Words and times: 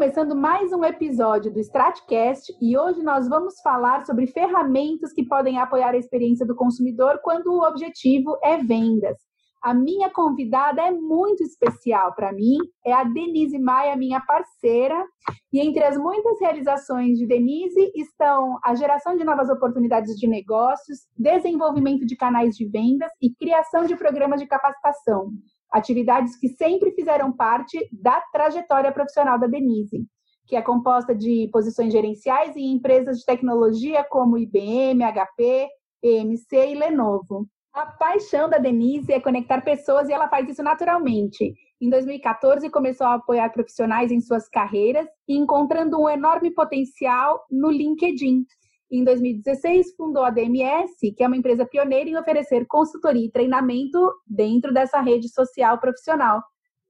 começando 0.00 0.34
mais 0.34 0.72
um 0.72 0.82
episódio 0.82 1.52
do 1.52 1.60
Stratcast 1.60 2.56
e 2.58 2.74
hoje 2.74 3.02
nós 3.02 3.28
vamos 3.28 3.60
falar 3.60 4.06
sobre 4.06 4.26
ferramentas 4.26 5.12
que 5.12 5.26
podem 5.26 5.58
apoiar 5.58 5.90
a 5.90 5.98
experiência 5.98 6.46
do 6.46 6.56
consumidor 6.56 7.20
quando 7.22 7.48
o 7.48 7.62
objetivo 7.68 8.34
é 8.42 8.56
vendas. 8.56 9.18
A 9.62 9.74
minha 9.74 10.08
convidada 10.08 10.80
é 10.80 10.90
muito 10.90 11.42
especial 11.42 12.14
para 12.14 12.32
mim, 12.32 12.56
é 12.82 12.94
a 12.94 13.04
Denise 13.04 13.58
Maia, 13.58 13.94
minha 13.94 14.22
parceira, 14.22 15.04
e 15.52 15.60
entre 15.60 15.84
as 15.84 15.98
muitas 15.98 16.40
realizações 16.40 17.18
de 17.18 17.26
Denise 17.26 17.92
estão 17.94 18.58
a 18.64 18.74
geração 18.74 19.18
de 19.18 19.22
novas 19.22 19.50
oportunidades 19.50 20.16
de 20.16 20.26
negócios, 20.26 21.00
desenvolvimento 21.14 22.06
de 22.06 22.16
canais 22.16 22.56
de 22.56 22.66
vendas 22.66 23.12
e 23.20 23.34
criação 23.34 23.84
de 23.84 23.94
programas 23.96 24.40
de 24.40 24.46
capacitação 24.46 25.28
atividades 25.72 26.36
que 26.36 26.48
sempre 26.48 26.90
fizeram 26.92 27.32
parte 27.32 27.78
da 27.92 28.20
trajetória 28.32 28.92
profissional 28.92 29.38
da 29.38 29.46
Denise, 29.46 30.06
que 30.46 30.56
é 30.56 30.62
composta 30.62 31.14
de 31.14 31.48
posições 31.52 31.92
gerenciais 31.92 32.56
em 32.56 32.72
empresas 32.72 33.18
de 33.18 33.24
tecnologia 33.24 34.04
como 34.04 34.38
IBM, 34.38 35.04
HP, 35.04 35.68
EMC 36.02 36.56
e 36.56 36.74
Lenovo. 36.74 37.46
A 37.72 37.86
paixão 37.86 38.48
da 38.48 38.58
Denise 38.58 39.12
é 39.12 39.20
conectar 39.20 39.60
pessoas 39.60 40.08
e 40.08 40.12
ela 40.12 40.28
faz 40.28 40.48
isso 40.48 40.62
naturalmente. 40.62 41.54
Em 41.80 41.88
2014, 41.88 42.68
começou 42.68 43.06
a 43.06 43.14
apoiar 43.14 43.48
profissionais 43.50 44.10
em 44.10 44.20
suas 44.20 44.48
carreiras 44.48 45.06
encontrando 45.28 46.00
um 46.00 46.08
enorme 46.08 46.50
potencial 46.50 47.44
no 47.48 47.70
LinkedIn, 47.70 48.44
em 48.90 49.04
2016, 49.04 49.94
fundou 49.96 50.24
a 50.24 50.30
DMS, 50.30 51.12
que 51.16 51.22
é 51.22 51.26
uma 51.26 51.36
empresa 51.36 51.64
pioneira 51.64 52.10
em 52.10 52.16
oferecer 52.16 52.66
consultoria 52.66 53.26
e 53.26 53.30
treinamento 53.30 53.98
dentro 54.26 54.72
dessa 54.72 55.00
rede 55.00 55.28
social 55.28 55.78
profissional. 55.78 56.42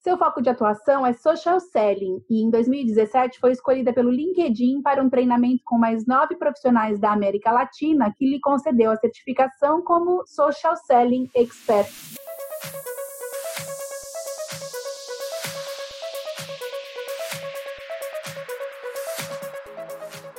Seu 0.03 0.17
foco 0.17 0.41
de 0.41 0.49
atuação 0.49 1.07
é 1.07 1.13
social 1.13 1.61
selling 1.61 2.25
e 2.31 2.43
em 2.43 2.49
2017 2.49 3.39
foi 3.39 3.53
escolhida 3.53 3.93
pelo 3.93 4.11
LinkedIn 4.11 4.81
para 4.81 5.03
um 5.03 5.11
treinamento 5.11 5.61
com 5.63 5.77
mais 5.77 6.07
nove 6.07 6.37
profissionais 6.37 6.99
da 6.99 7.13
América 7.13 7.53
Latina 7.53 8.11
que 8.17 8.25
lhe 8.25 8.41
concedeu 8.41 8.91
a 8.91 8.97
certificação 8.97 9.83
como 9.83 10.27
Social 10.27 10.75
Selling 10.75 11.29
Expert. 11.37 11.91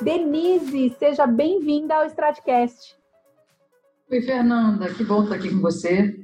Denise, 0.02 0.96
seja 0.98 1.28
bem-vinda 1.28 1.94
ao 1.94 2.06
Stratcast. 2.08 2.96
Oi, 4.10 4.22
Fernanda, 4.22 4.92
que 4.92 5.04
bom 5.04 5.24
estar 5.24 5.36
aqui 5.36 5.50
com 5.50 5.62
você. 5.62 6.16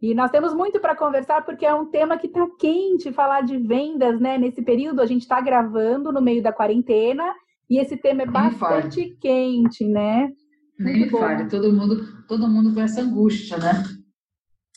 E 0.00 0.14
nós 0.14 0.30
temos 0.30 0.54
muito 0.54 0.78
para 0.78 0.94
conversar 0.94 1.44
porque 1.44 1.66
é 1.66 1.74
um 1.74 1.86
tema 1.86 2.16
que 2.16 2.28
está 2.28 2.46
quente, 2.58 3.12
falar 3.12 3.40
de 3.40 3.58
vendas, 3.58 4.20
né? 4.20 4.38
Nesse 4.38 4.62
período 4.62 5.00
a 5.00 5.06
gente 5.06 5.22
está 5.22 5.40
gravando 5.40 6.12
no 6.12 6.22
meio 6.22 6.42
da 6.42 6.52
quarentena 6.52 7.34
e 7.68 7.80
esse 7.80 7.96
tema 7.96 8.22
é 8.22 8.26
bastante 8.26 9.16
quente, 9.20 9.84
né? 9.84 10.30
Nem 10.78 11.08
fale, 11.08 11.48
todo 11.48 11.72
mundo, 11.72 12.24
todo 12.28 12.48
mundo 12.48 12.72
com 12.72 12.80
essa 12.80 13.00
angústia, 13.00 13.56
né? 13.56 13.82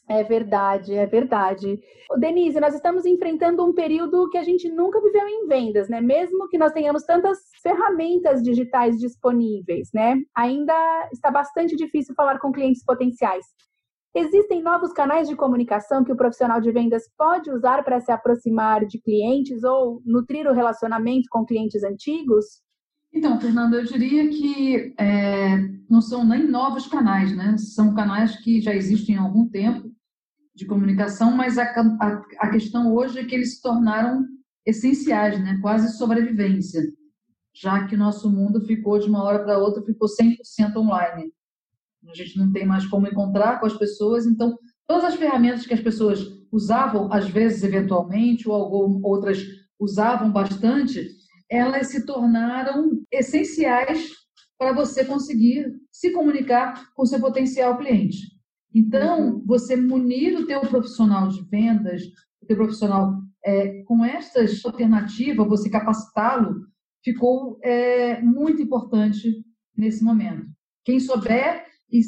É 0.10 0.24
verdade, 0.24 0.94
é 0.94 1.06
verdade. 1.06 1.80
Denise, 2.18 2.62
nós 2.62 2.74
estamos 2.74 3.06
enfrentando 3.06 3.66
um 3.66 3.74
período 3.74 4.30
que 4.30 4.38
a 4.38 4.44
gente 4.44 4.70
nunca 4.70 5.02
viveu 5.02 5.28
em 5.28 5.48
vendas, 5.48 5.90
né? 5.90 6.00
Mesmo 6.00 6.48
que 6.48 6.58
nós 6.58 6.72
tenhamos 6.72 7.04
tantas 7.04 7.40
ferramentas 7.62 8.42
digitais 8.42 8.98
disponíveis, 8.98 9.90
né? 9.94 10.16
Ainda 10.34 10.74
está 11.12 11.30
bastante 11.30 11.76
difícil 11.76 12.16
falar 12.16 12.40
com 12.40 12.54
clientes 12.54 12.86
potenciais. 12.86 13.46
Existem 14.16 14.64
novos 14.64 14.94
canais 14.94 15.28
de 15.28 15.36
comunicação 15.36 16.06
que 16.06 16.12
o 16.12 16.16
profissional 16.16 16.62
de 16.62 16.72
vendas 16.72 17.04
pode 17.18 17.52
usar 17.52 17.84
para 17.84 18.00
se 18.00 18.12
aproximar 18.12 18.86
de 18.86 19.00
clientes 19.02 19.62
ou 19.64 20.02
nutrir 20.06 20.48
o 20.48 20.54
relacionamento 20.54 21.28
com 21.30 21.46
clientes 21.46 21.84
antigos? 21.84 22.46
Então, 23.14 23.40
Fernando, 23.40 23.76
eu 23.76 23.84
diria 23.84 24.30
que 24.30 24.94
é, 24.98 25.58
não 25.90 26.02
são 26.02 26.26
nem 26.26 26.48
novos 26.48 26.88
canais, 26.88 27.36
né? 27.36 27.58
São 27.58 27.94
canais 27.94 28.38
que 28.38 28.62
já 28.62 28.74
existem 28.74 29.18
há 29.18 29.22
algum 29.22 29.48
tempo 29.48 29.92
de 30.58 30.66
comunicação, 30.66 31.32
mas 31.32 31.60
a, 31.60 31.66
a, 31.66 32.24
a 32.40 32.50
questão 32.50 32.92
hoje 32.96 33.20
é 33.20 33.24
que 33.24 33.36
eles 33.36 33.56
se 33.56 33.62
tornaram 33.62 34.26
essenciais, 34.66 35.40
né? 35.40 35.60
quase 35.62 35.96
sobrevivência, 35.96 36.82
já 37.54 37.86
que 37.86 37.96
nosso 37.96 38.28
mundo 38.28 38.60
ficou 38.66 38.98
de 38.98 39.08
uma 39.08 39.24
hora 39.24 39.44
para 39.44 39.60
outra, 39.60 39.84
ficou 39.84 40.10
100% 40.10 40.76
online. 40.78 41.32
A 42.10 42.16
gente 42.16 42.40
não 42.40 42.52
tem 42.52 42.66
mais 42.66 42.88
como 42.88 43.08
encontrar 43.08 43.60
com 43.60 43.68
as 43.68 43.78
pessoas, 43.78 44.26
então 44.26 44.58
todas 44.88 45.04
as 45.04 45.16
ferramentas 45.16 45.66
que 45.66 45.76
as 45.76 45.80
pessoas 45.80 46.26
usavam, 46.52 47.14
às 47.14 47.30
vezes, 47.30 47.64
eventualmente, 47.64 48.50
ou 48.50 48.56
algumas 48.56 49.04
outras 49.04 49.46
usavam 49.80 50.32
bastante, 50.32 51.08
elas 51.48 51.90
se 51.90 52.04
tornaram 52.04 53.04
essenciais 53.12 54.10
para 54.58 54.74
você 54.74 55.06
conseguir 55.06 55.72
se 55.92 56.12
comunicar 56.12 56.92
com 56.96 57.06
seu 57.06 57.20
potencial 57.20 57.78
cliente. 57.78 58.37
Então, 58.74 59.34
uhum. 59.34 59.44
você 59.46 59.76
munir 59.76 60.38
o 60.40 60.46
teu 60.46 60.62
profissional 60.62 61.28
de 61.30 61.42
vendas, 61.50 62.04
o 62.42 62.46
teu 62.46 62.58
profissional 62.58 63.22
é, 63.44 63.84
com 63.84 64.04
estas 64.04 64.64
alternativas, 64.66 65.48
você 65.48 65.70
capacitá-lo, 65.70 66.66
ficou 67.04 67.60
é, 67.64 68.22
muito 68.22 68.62
importante 68.62 69.44
nesse 69.76 70.04
momento. 70.04 70.46
Quem 70.84 71.00
souber 71.00 71.66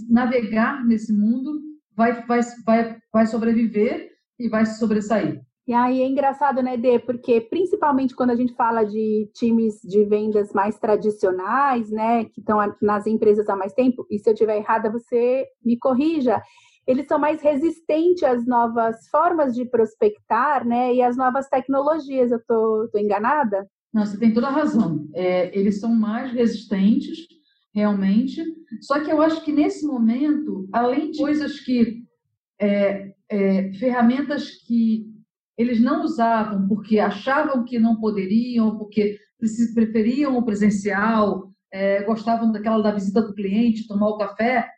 navegar 0.10 0.86
nesse 0.86 1.14
mundo 1.14 1.62
vai, 1.96 2.26
vai, 2.26 2.42
vai, 2.66 2.98
vai 3.12 3.26
sobreviver 3.26 4.10
e 4.38 4.50
vai 4.50 4.66
se 4.66 4.78
sobressair. 4.78 5.42
E 5.70 5.74
aí 5.74 6.02
é 6.02 6.08
engraçado, 6.08 6.64
né, 6.64 6.76
Dê? 6.76 6.98
Porque 6.98 7.40
principalmente 7.40 8.16
quando 8.16 8.32
a 8.32 8.36
gente 8.36 8.56
fala 8.56 8.84
de 8.84 9.30
times 9.36 9.80
de 9.84 10.04
vendas 10.04 10.52
mais 10.52 10.80
tradicionais, 10.80 11.92
né, 11.92 12.26
que 12.26 12.40
estão 12.40 12.58
nas 12.82 13.06
empresas 13.06 13.48
há 13.48 13.56
mais 13.56 13.72
tempo, 13.74 14.04
e 14.10 14.18
se 14.18 14.28
eu 14.28 14.34
estiver 14.34 14.58
errada, 14.58 14.92
você 14.92 15.46
me 15.64 15.78
corrija. 15.78 16.42
Eles 16.88 17.06
são 17.06 17.20
mais 17.20 17.40
resistentes 17.44 18.24
às 18.24 18.48
novas 18.48 18.96
formas 19.12 19.54
de 19.54 19.64
prospectar, 19.64 20.66
né, 20.66 20.92
e 20.92 21.04
às 21.04 21.16
novas 21.16 21.48
tecnologias. 21.48 22.32
Eu 22.32 22.42
tô, 22.48 22.90
tô 22.92 22.98
enganada? 22.98 23.70
Não, 23.94 24.04
você 24.04 24.18
tem 24.18 24.34
toda 24.34 24.48
a 24.48 24.52
razão. 24.52 25.08
É, 25.14 25.56
eles 25.56 25.80
são 25.80 25.94
mais 25.94 26.32
resistentes, 26.32 27.28
realmente. 27.76 28.44
Só 28.82 29.02
que 29.02 29.12
eu 29.12 29.22
acho 29.22 29.46
que 29.46 29.52
nesse 29.52 29.86
momento, 29.86 30.68
além 30.74 31.12
de 31.12 31.20
coisas 31.20 31.60
que 31.60 32.02
é, 32.60 33.14
é, 33.30 33.72
ferramentas 33.74 34.50
que 34.66 35.19
eles 35.60 35.82
não 35.82 36.06
usavam 36.06 36.66
porque 36.70 37.00
achavam 37.00 37.66
que 37.66 37.78
não 37.78 38.00
poderiam, 38.00 38.78
porque 38.78 39.20
preferiam 39.76 40.38
o 40.38 40.46
presencial, 40.46 41.52
é, 41.70 42.02
gostavam 42.04 42.50
daquela 42.50 42.82
da 42.82 42.94
visita 42.94 43.22
do 43.22 43.34
cliente, 43.34 43.86
tomar 43.86 44.08
o 44.08 44.18
café. 44.18 44.70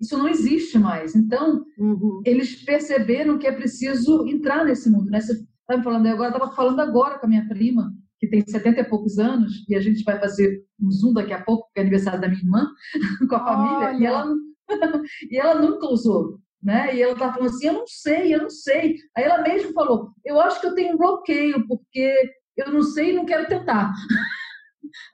Isso 0.00 0.16
não 0.16 0.28
existe 0.28 0.78
mais. 0.78 1.16
Então, 1.16 1.64
uhum. 1.76 2.22
eles 2.24 2.64
perceberam 2.64 3.36
que 3.36 3.48
é 3.48 3.52
preciso 3.52 4.28
entrar 4.28 4.64
nesse 4.64 4.88
mundo. 4.88 5.10
Né? 5.10 5.20
Você 5.20 5.32
está 5.32 5.76
me 5.76 5.82
falando 5.82 6.06
agora, 6.06 6.30
estava 6.30 6.54
falando 6.54 6.78
agora 6.78 7.18
com 7.18 7.26
a 7.26 7.28
minha 7.28 7.48
prima, 7.48 7.92
que 8.20 8.28
tem 8.28 8.40
70 8.46 8.80
e 8.80 8.84
poucos 8.84 9.18
anos, 9.18 9.64
e 9.68 9.74
a 9.74 9.80
gente 9.80 10.04
vai 10.04 10.20
fazer 10.20 10.64
um 10.80 10.88
Zoom 10.88 11.14
daqui 11.14 11.32
a 11.32 11.42
pouco, 11.42 11.68
que 11.74 11.80
é 11.80 11.82
aniversário 11.82 12.20
da 12.20 12.28
minha 12.28 12.40
irmã, 12.40 12.70
com 13.28 13.34
a 13.34 13.44
família, 13.44 14.00
e 14.00 14.06
ela, 14.06 14.32
e 15.28 15.36
ela 15.36 15.60
nunca 15.60 15.88
usou 15.88 16.38
né? 16.62 16.94
E 16.94 17.02
ela 17.02 17.12
estava 17.12 17.34
falando 17.34 17.50
assim, 17.50 17.66
eu 17.66 17.72
não 17.72 17.86
sei, 17.86 18.34
eu 18.34 18.42
não 18.42 18.50
sei. 18.50 18.96
Aí 19.16 19.24
ela 19.24 19.42
mesmo 19.42 19.72
falou, 19.72 20.10
eu 20.24 20.40
acho 20.40 20.60
que 20.60 20.66
eu 20.66 20.74
tenho 20.74 20.94
um 20.94 20.98
bloqueio, 20.98 21.66
porque 21.66 22.14
eu 22.56 22.72
não 22.72 22.82
sei 22.82 23.10
e 23.10 23.14
não 23.14 23.24
quero 23.24 23.46
tentar. 23.46 23.92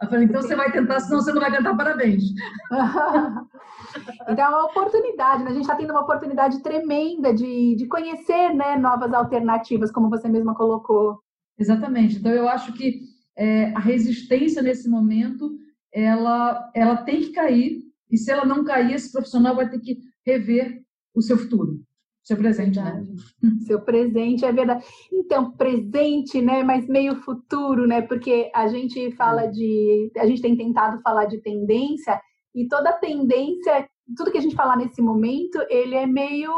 Eu 0.01 0.09
falei, 0.09 0.25
então 0.25 0.41
você 0.41 0.55
vai 0.55 0.71
tentar, 0.71 1.01
senão 1.01 1.21
você 1.21 1.33
não 1.33 1.41
vai 1.41 1.51
cantar 1.51 1.77
parabéns. 1.77 2.23
então 4.29 4.45
é 4.45 4.49
uma 4.49 4.67
oportunidade, 4.67 5.43
né? 5.43 5.51
A 5.51 5.53
gente 5.53 5.63
está 5.63 5.75
tendo 5.75 5.91
uma 5.91 6.03
oportunidade 6.03 6.63
tremenda 6.63 7.35
de, 7.35 7.75
de 7.75 7.87
conhecer 7.87 8.55
né, 8.55 8.77
novas 8.77 9.13
alternativas, 9.13 9.91
como 9.91 10.09
você 10.09 10.29
mesma 10.29 10.55
colocou. 10.55 11.19
Exatamente. 11.59 12.17
Então 12.17 12.31
eu 12.31 12.49
acho 12.49 12.73
que 12.73 13.01
é, 13.37 13.73
a 13.75 13.81
resistência 13.81 14.63
nesse 14.63 14.89
momento 14.89 15.51
ela, 15.93 16.71
ela 16.75 16.99
tem 16.99 17.21
que 17.21 17.33
cair, 17.33 17.83
e 18.11 18.17
se 18.17 18.31
ela 18.31 18.45
não 18.45 18.65
cair, 18.65 18.95
esse 18.95 19.11
profissional 19.11 19.57
vai 19.57 19.69
ter 19.69 19.81
que 19.81 19.99
rever 20.25 20.84
o 21.15 21.23
seu 21.23 21.39
futuro. 21.39 21.81
Seu 22.25 22.39
presente, 22.39 22.81
né? 22.81 23.05
Seu 23.67 23.81
presente, 23.83 24.47
é 24.47 24.53
verdade. 24.53 24.83
Então, 25.13 25.51
presente, 25.53 26.41
né? 26.41 26.63
Mas 26.63 26.89
meio 26.89 27.17
futuro, 27.17 27.87
né? 27.87 28.01
Porque 28.01 28.51
a 28.55 28.67
gente 28.67 29.13
fala 29.13 29.43
é. 29.43 29.49
de. 29.49 30.11
A 30.17 30.27
gente 30.27 30.41
tem 30.41 30.57
tentado 30.57 31.03
falar 31.03 31.27
de 31.27 31.39
tendência, 31.43 32.19
e 32.55 32.67
toda 32.67 32.93
tendência, 32.93 33.87
tudo 34.17 34.31
que 34.31 34.39
a 34.39 34.41
gente 34.41 34.55
falar 34.55 34.77
nesse 34.77 35.03
momento, 35.03 35.59
ele 35.69 35.97
é 35.97 36.07
meio 36.07 36.51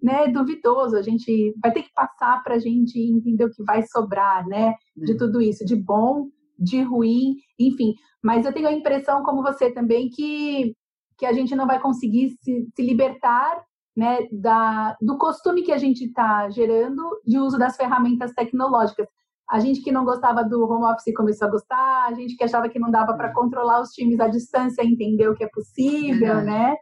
né, 0.00 0.28
duvidoso. 0.28 0.96
A 0.96 1.02
gente 1.02 1.54
vai 1.62 1.72
ter 1.72 1.82
que 1.82 1.92
passar 1.92 2.42
para 2.42 2.54
a 2.54 2.58
gente 2.58 2.98
entender 2.98 3.44
o 3.44 3.50
que 3.50 3.62
vai 3.64 3.82
sobrar, 3.82 4.46
né? 4.46 4.74
De 4.96 5.12
é. 5.12 5.16
tudo 5.16 5.42
isso, 5.42 5.62
de 5.62 5.76
bom, 5.76 6.28
de 6.58 6.80
ruim, 6.80 7.36
enfim. 7.58 7.92
Mas 8.24 8.46
eu 8.46 8.52
tenho 8.52 8.68
a 8.68 8.72
impressão, 8.72 9.22
como 9.22 9.42
você 9.42 9.70
também, 9.70 10.08
que, 10.08 10.74
que 11.18 11.26
a 11.26 11.34
gente 11.34 11.54
não 11.54 11.66
vai 11.66 11.78
conseguir 11.80 12.30
se, 12.40 12.66
se 12.74 12.82
libertar 12.82 13.62
né, 13.96 14.26
da, 14.32 14.96
do 15.00 15.18
costume 15.18 15.62
que 15.62 15.72
a 15.72 15.78
gente 15.78 16.04
está 16.04 16.48
gerando 16.50 17.02
de 17.26 17.38
uso 17.38 17.58
das 17.58 17.76
ferramentas 17.76 18.32
tecnológicas. 18.32 19.06
A 19.50 19.60
gente 19.60 19.82
que 19.82 19.92
não 19.92 20.04
gostava 20.04 20.42
do 20.42 20.64
home 20.64 20.84
office 20.84 21.14
começou 21.14 21.46
a 21.46 21.50
gostar, 21.50 22.06
a 22.06 22.14
gente 22.14 22.36
que 22.36 22.44
achava 22.44 22.68
que 22.68 22.78
não 22.78 22.90
dava 22.90 23.14
para 23.14 23.32
controlar 23.32 23.82
os 23.82 23.90
times 23.90 24.18
à 24.18 24.28
distância 24.28 24.82
entendeu 24.82 25.34
que 25.34 25.44
é 25.44 25.48
possível, 25.48 26.36
Verdade. 26.36 26.46
né? 26.46 26.76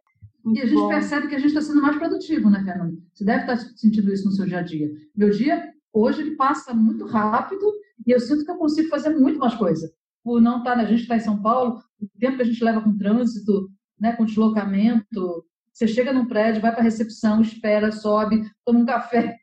Muito 0.44 0.58
e 0.58 0.62
a 0.62 0.66
gente 0.66 0.78
bom. 0.78 0.88
percebe 0.88 1.28
que 1.28 1.34
a 1.34 1.38
gente 1.38 1.48
está 1.48 1.60
sendo 1.60 1.82
mais 1.82 1.96
produtivo, 1.96 2.48
né, 2.48 2.62
Fernanda? 2.64 2.96
Você 3.12 3.24
deve 3.24 3.40
estar 3.40 3.56
tá 3.56 3.72
sentindo 3.76 4.12
isso 4.12 4.24
no 4.24 4.32
seu 4.32 4.46
dia 4.46 4.58
a 4.58 4.62
dia. 4.62 4.90
Meu 5.14 5.30
dia, 5.30 5.68
hoje, 5.92 6.22
ele 6.22 6.36
passa 6.36 6.72
muito 6.72 7.06
rápido 7.06 7.66
e 8.06 8.12
eu 8.12 8.20
sinto 8.20 8.44
que 8.44 8.50
eu 8.50 8.56
consigo 8.56 8.88
fazer 8.88 9.10
muito 9.10 9.38
mais 9.38 9.54
coisa. 9.54 9.92
Por 10.22 10.40
não 10.40 10.58
estar, 10.58 10.76
tá, 10.76 10.82
a 10.82 10.84
gente 10.84 11.02
está 11.02 11.16
em 11.16 11.20
São 11.20 11.42
Paulo, 11.42 11.80
o 12.00 12.08
tempo 12.18 12.36
que 12.36 12.42
a 12.42 12.46
gente 12.46 12.62
leva 12.62 12.80
com 12.80 12.96
trânsito, 12.96 13.68
né, 13.98 14.12
com 14.12 14.24
deslocamento, 14.24 15.44
você 15.72 15.88
chega 15.88 16.12
num 16.12 16.26
prédio, 16.26 16.60
vai 16.60 16.72
para 16.72 16.80
a 16.80 16.84
recepção, 16.84 17.40
espera, 17.40 17.90
sobe, 17.92 18.42
toma 18.64 18.80
um 18.80 18.86
café, 18.86 19.36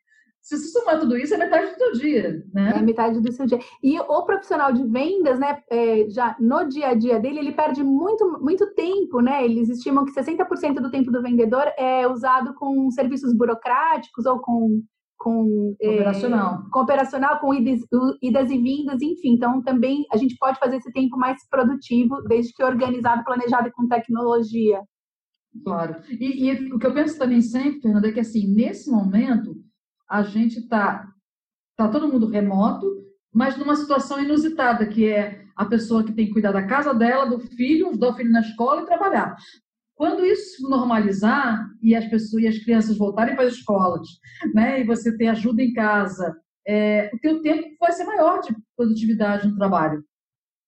se 0.47 0.57
você 0.57 0.69
somar 0.69 0.97
tudo 0.97 1.18
isso, 1.18 1.33
é 1.33 1.38
metade 1.38 1.71
do 1.71 1.75
seu 1.75 1.91
dia, 1.91 2.45
né? 2.53 2.71
É 2.77 2.81
metade 2.81 3.19
do 3.19 3.31
seu 3.33 3.45
dia. 3.45 3.59
E 3.83 4.00
o 4.00 4.24
profissional 4.24 4.71
de 4.71 4.81
vendas, 4.88 5.38
né, 5.38 5.62
é, 5.69 6.09
já 6.09 6.38
no 6.39 6.63
dia 6.69 6.88
a 6.88 6.94
dia 6.94 7.19
dele, 7.19 7.39
ele 7.39 7.51
perde 7.51 7.83
muito, 7.83 8.39
muito 8.39 8.74
tempo, 8.74 9.19
né? 9.19 9.44
Eles 9.44 9.68
estimam 9.68 10.06
que 10.06 10.13
60% 10.13 10.75
do 10.75 10.89
tempo 10.89 11.12
do 11.12 11.21
vendedor 11.21 11.65
é 11.77 12.07
usado 12.07 12.53
com 12.53 12.89
serviços 12.91 13.33
burocráticos 13.33 14.25
ou 14.25 14.39
com 14.39 14.81
com 15.19 15.75
é, 15.81 15.95
operacional, 15.95 16.53
é, 16.53 16.69
com 16.71 16.79
operacional, 16.79 17.39
com 17.39 17.53
idas, 17.53 17.81
idas 18.21 18.51
e 18.51 18.57
vindas, 18.57 19.01
enfim. 19.01 19.33
Então, 19.33 19.62
também 19.63 20.06
a 20.13 20.15
gente 20.15 20.38
pode 20.38 20.59
fazer 20.59 20.77
esse 20.77 20.94
tempo 20.94 21.18
mais 21.18 21.45
produtivo, 21.50 22.21
desde 22.21 22.53
que 22.53 22.63
organizado, 22.63 23.24
planejado 23.25 23.68
e 23.68 23.71
com 23.71 23.88
tecnologia. 23.88 24.79
Claro. 25.63 26.01
E, 26.09 26.49
e 26.49 26.73
o 26.73 26.79
que 26.79 26.85
eu 26.85 26.94
penso 26.94 27.17
também 27.17 27.41
sempre, 27.41 27.81
Fernanda, 27.81 28.07
é 28.07 28.11
que 28.11 28.19
assim, 28.19 28.47
nesse 28.47 28.89
momento, 28.89 29.55
a 30.09 30.23
gente 30.23 30.59
está 30.59 31.07
tá 31.75 31.88
todo 31.88 32.07
mundo 32.07 32.27
remoto, 32.27 32.85
mas 33.33 33.57
numa 33.57 33.75
situação 33.75 34.21
inusitada, 34.21 34.85
que 34.88 35.07
é 35.07 35.45
a 35.55 35.65
pessoa 35.65 36.03
que 36.03 36.13
tem 36.13 36.27
que 36.27 36.33
cuidar 36.33 36.51
da 36.51 36.65
casa 36.65 36.94
dela, 36.94 37.25
do 37.25 37.39
filho, 37.39 37.89
ajudar 37.89 38.09
o 38.09 38.15
filho 38.15 38.31
na 38.31 38.41
escola 38.41 38.81
e 38.81 38.85
trabalhar. 38.85 39.35
Quando 39.95 40.23
isso 40.23 40.69
normalizar 40.69 41.67
e 41.81 41.95
as 41.95 42.05
pessoas 42.05 42.43
e 42.43 42.47
as 42.47 42.57
crianças 42.59 42.97
voltarem 42.97 43.35
para 43.35 43.45
as 43.45 43.53
escolas, 43.53 44.07
né, 44.53 44.79
e 44.79 44.83
você 44.83 45.15
ter 45.17 45.27
ajuda 45.27 45.63
em 45.63 45.73
casa, 45.73 46.35
é, 46.67 47.09
o 47.13 47.19
teu 47.19 47.41
tempo 47.41 47.67
vai 47.79 47.91
ser 47.91 48.03
maior 48.03 48.41
de 48.41 48.55
produtividade 48.75 49.47
no 49.47 49.55
trabalho. 49.55 50.03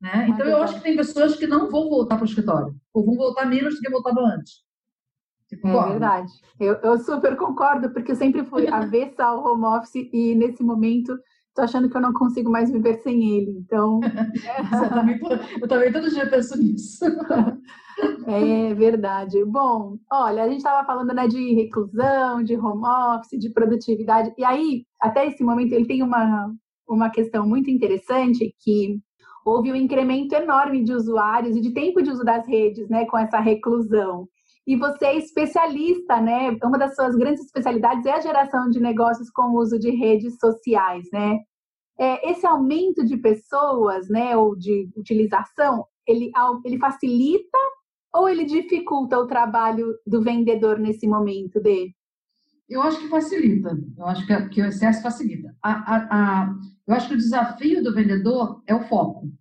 Né? 0.01 0.27
Então, 0.29 0.47
eu 0.47 0.63
acho 0.63 0.75
que 0.75 0.83
tem 0.83 0.95
pessoas 0.95 1.35
que 1.35 1.45
não 1.45 1.69
vão 1.69 1.89
voltar 1.89 2.15
para 2.15 2.23
o 2.23 2.27
escritório, 2.27 2.73
ou 2.93 3.05
vão 3.05 3.15
voltar 3.15 3.45
menos 3.45 3.75
do 3.75 3.81
que 3.81 3.91
voltavam 3.91 4.25
antes. 4.25 4.63
É 5.51 5.89
verdade. 5.89 6.31
Eu, 6.59 6.75
eu 6.75 6.97
super 6.99 7.35
concordo, 7.35 7.91
porque 7.91 8.11
eu 8.11 8.15
sempre 8.15 8.43
fui 8.45 8.67
avessa 8.71 9.25
ao 9.25 9.43
home 9.43 9.65
office 9.65 10.09
e 10.13 10.35
nesse 10.35 10.63
momento 10.63 11.17
tô 11.55 11.63
achando 11.63 11.89
que 11.89 11.97
eu 11.97 12.01
não 12.01 12.13
consigo 12.13 12.49
mais 12.49 12.71
viver 12.71 12.99
sem 13.01 13.37
ele. 13.37 13.51
Então. 13.51 13.99
eu, 14.83 14.89
também, 14.89 15.19
eu 15.61 15.67
também 15.67 15.91
todo 15.91 16.09
dia 16.09 16.29
penso 16.29 16.57
nisso. 16.57 17.05
É 18.25 18.73
verdade. 18.73 19.43
Bom, 19.43 19.97
olha, 20.09 20.43
a 20.43 20.47
gente 20.47 20.59
estava 20.59 20.85
falando 20.87 21.13
né, 21.13 21.27
de 21.27 21.53
reclusão, 21.53 22.41
de 22.41 22.55
home 22.55 22.85
office, 22.85 23.37
de 23.37 23.49
produtividade. 23.49 24.33
E 24.37 24.43
aí, 24.45 24.85
até 25.01 25.27
esse 25.27 25.43
momento, 25.43 25.73
ele 25.73 25.85
tem 25.85 26.01
uma, 26.01 26.49
uma 26.87 27.09
questão 27.09 27.45
muito 27.45 27.69
interessante 27.69 28.55
que 28.59 29.01
houve 29.45 29.71
um 29.71 29.75
incremento 29.75 30.33
enorme 30.33 30.83
de 30.83 30.93
usuários 30.93 31.57
e 31.57 31.61
de 31.61 31.73
tempo 31.73 32.01
de 32.01 32.09
uso 32.09 32.23
das 32.23 32.47
redes, 32.47 32.87
né, 32.87 33.05
com 33.05 33.17
essa 33.17 33.39
reclusão. 33.39 34.29
E 34.69 34.75
você 34.75 35.03
é 35.03 35.17
especialista, 35.17 36.21
né? 36.21 36.55
Uma 36.63 36.77
das 36.77 36.93
suas 36.93 37.15
grandes 37.15 37.43
especialidades 37.43 38.05
é 38.05 38.11
a 38.11 38.21
geração 38.21 38.69
de 38.69 38.79
negócios 38.79 39.27
com 39.31 39.49
o 39.49 39.57
uso 39.57 39.79
de 39.79 39.89
redes 39.89 40.37
sociais, 40.37 41.07
né? 41.11 41.39
É, 41.97 42.29
esse 42.29 42.45
aumento 42.45 43.03
de 43.03 43.17
pessoas, 43.17 44.07
né, 44.09 44.37
ou 44.37 44.55
de 44.55 44.87
utilização, 44.95 45.87
ele, 46.05 46.31
ele 46.63 46.77
facilita 46.77 47.57
ou 48.13 48.29
ele 48.29 48.45
dificulta 48.45 49.17
o 49.17 49.25
trabalho 49.25 49.97
do 50.05 50.21
vendedor 50.21 50.77
nesse 50.77 51.07
momento, 51.07 51.59
Dê? 51.59 51.91
Eu 52.69 52.83
acho 52.83 52.99
que 52.99 53.09
facilita. 53.09 53.75
Eu 53.97 54.05
acho 54.05 54.27
que, 54.27 54.49
que 54.49 54.61
o 54.61 54.67
excesso 54.67 55.01
facilita. 55.01 55.51
A, 55.63 55.71
a, 55.71 55.97
a, 56.11 56.55
eu 56.85 56.93
acho 56.93 57.07
que 57.07 57.15
o 57.15 57.17
desafio 57.17 57.83
do 57.83 57.95
vendedor 57.95 58.61
é 58.67 58.75
o 58.75 58.87
foco. 58.87 59.31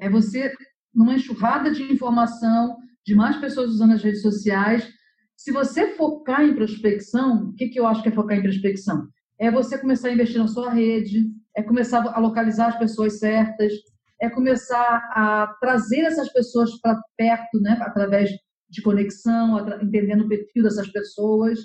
É 0.00 0.10
você, 0.10 0.52
numa 0.92 1.14
enxurrada 1.14 1.70
de 1.70 1.84
informação, 1.92 2.76
de 3.06 3.14
mais 3.14 3.36
pessoas 3.36 3.70
usando 3.70 3.92
as 3.92 4.02
redes 4.02 4.22
sociais. 4.22 4.88
Se 5.36 5.50
você 5.52 5.88
focar 5.96 6.42
em 6.42 6.54
prospecção, 6.54 7.48
o 7.48 7.54
que, 7.54 7.68
que 7.68 7.80
eu 7.80 7.86
acho 7.86 8.02
que 8.02 8.08
é 8.08 8.12
focar 8.12 8.38
em 8.38 8.42
prospecção? 8.42 9.08
É 9.38 9.50
você 9.50 9.78
começar 9.78 10.08
a 10.08 10.12
investir 10.12 10.38
na 10.38 10.46
sua 10.46 10.70
rede, 10.70 11.24
é 11.56 11.62
começar 11.62 12.00
a 12.06 12.18
localizar 12.20 12.68
as 12.68 12.78
pessoas 12.78 13.18
certas, 13.18 13.72
é 14.20 14.30
começar 14.30 15.10
a 15.14 15.56
trazer 15.60 16.00
essas 16.00 16.32
pessoas 16.32 16.80
para 16.80 17.00
perto, 17.16 17.60
né, 17.60 17.76
através 17.82 18.30
de 18.70 18.80
conexão, 18.80 19.58
entendendo 19.82 20.22
o 20.24 20.28
perfil 20.28 20.62
dessas 20.62 20.88
pessoas. 20.88 21.58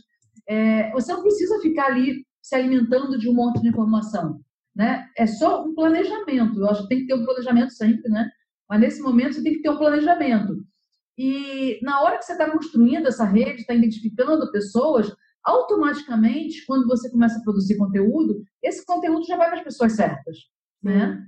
É, 0.48 0.92
você 0.92 1.13
não 1.13 1.22
precisa 1.22 1.60
ficar 1.62 1.88
ali 1.88 2.25
se 2.42 2.56
alimentando 2.56 3.18
de 3.18 3.30
um 3.30 3.33
monte 3.33 3.62
de 3.62 3.68
informação, 3.68 4.40
né? 4.75 5.07
É 5.18 5.28
só 5.28 5.66
um 5.66 5.75
planejamento. 5.75 6.60
Eu 6.60 6.69
acho 6.69 6.83
que 6.83 6.90
tem 6.90 7.00
que 7.00 7.07
ter 7.07 7.13
um 7.13 7.25
planejamento 7.25 7.74
sempre, 7.74 8.10
né? 8.10 8.30
Mas 8.69 8.80
nesse 8.80 9.01
momento 9.01 9.36
você 9.36 9.44
tem 9.44 9.54
que 9.54 9.62
ter 9.62 9.69
um 9.69 9.78
planejamento. 9.78 10.56
E 11.18 11.80
na 11.81 12.02
hora 12.02 12.18
que 12.18 12.25
você 12.25 12.34
está 12.34 12.50
construindo 12.50 13.08
essa 13.08 13.25
rede, 13.25 13.62
está 13.62 13.74
identificando 13.74 14.52
pessoas, 14.52 15.12
automaticamente, 15.44 16.66
quando 16.66 16.86
você 16.86 17.10
começa 17.10 17.40
a 17.40 17.42
produzir 17.42 17.78
conteúdo, 17.78 18.44
esse 18.62 18.86
conteúdo 18.86 19.25
já 19.25 19.38
vai 19.38 19.48
para 19.48 19.60
as 19.60 19.64
pessoas 19.64 19.94
certas, 19.94 20.38
né? 20.84 21.25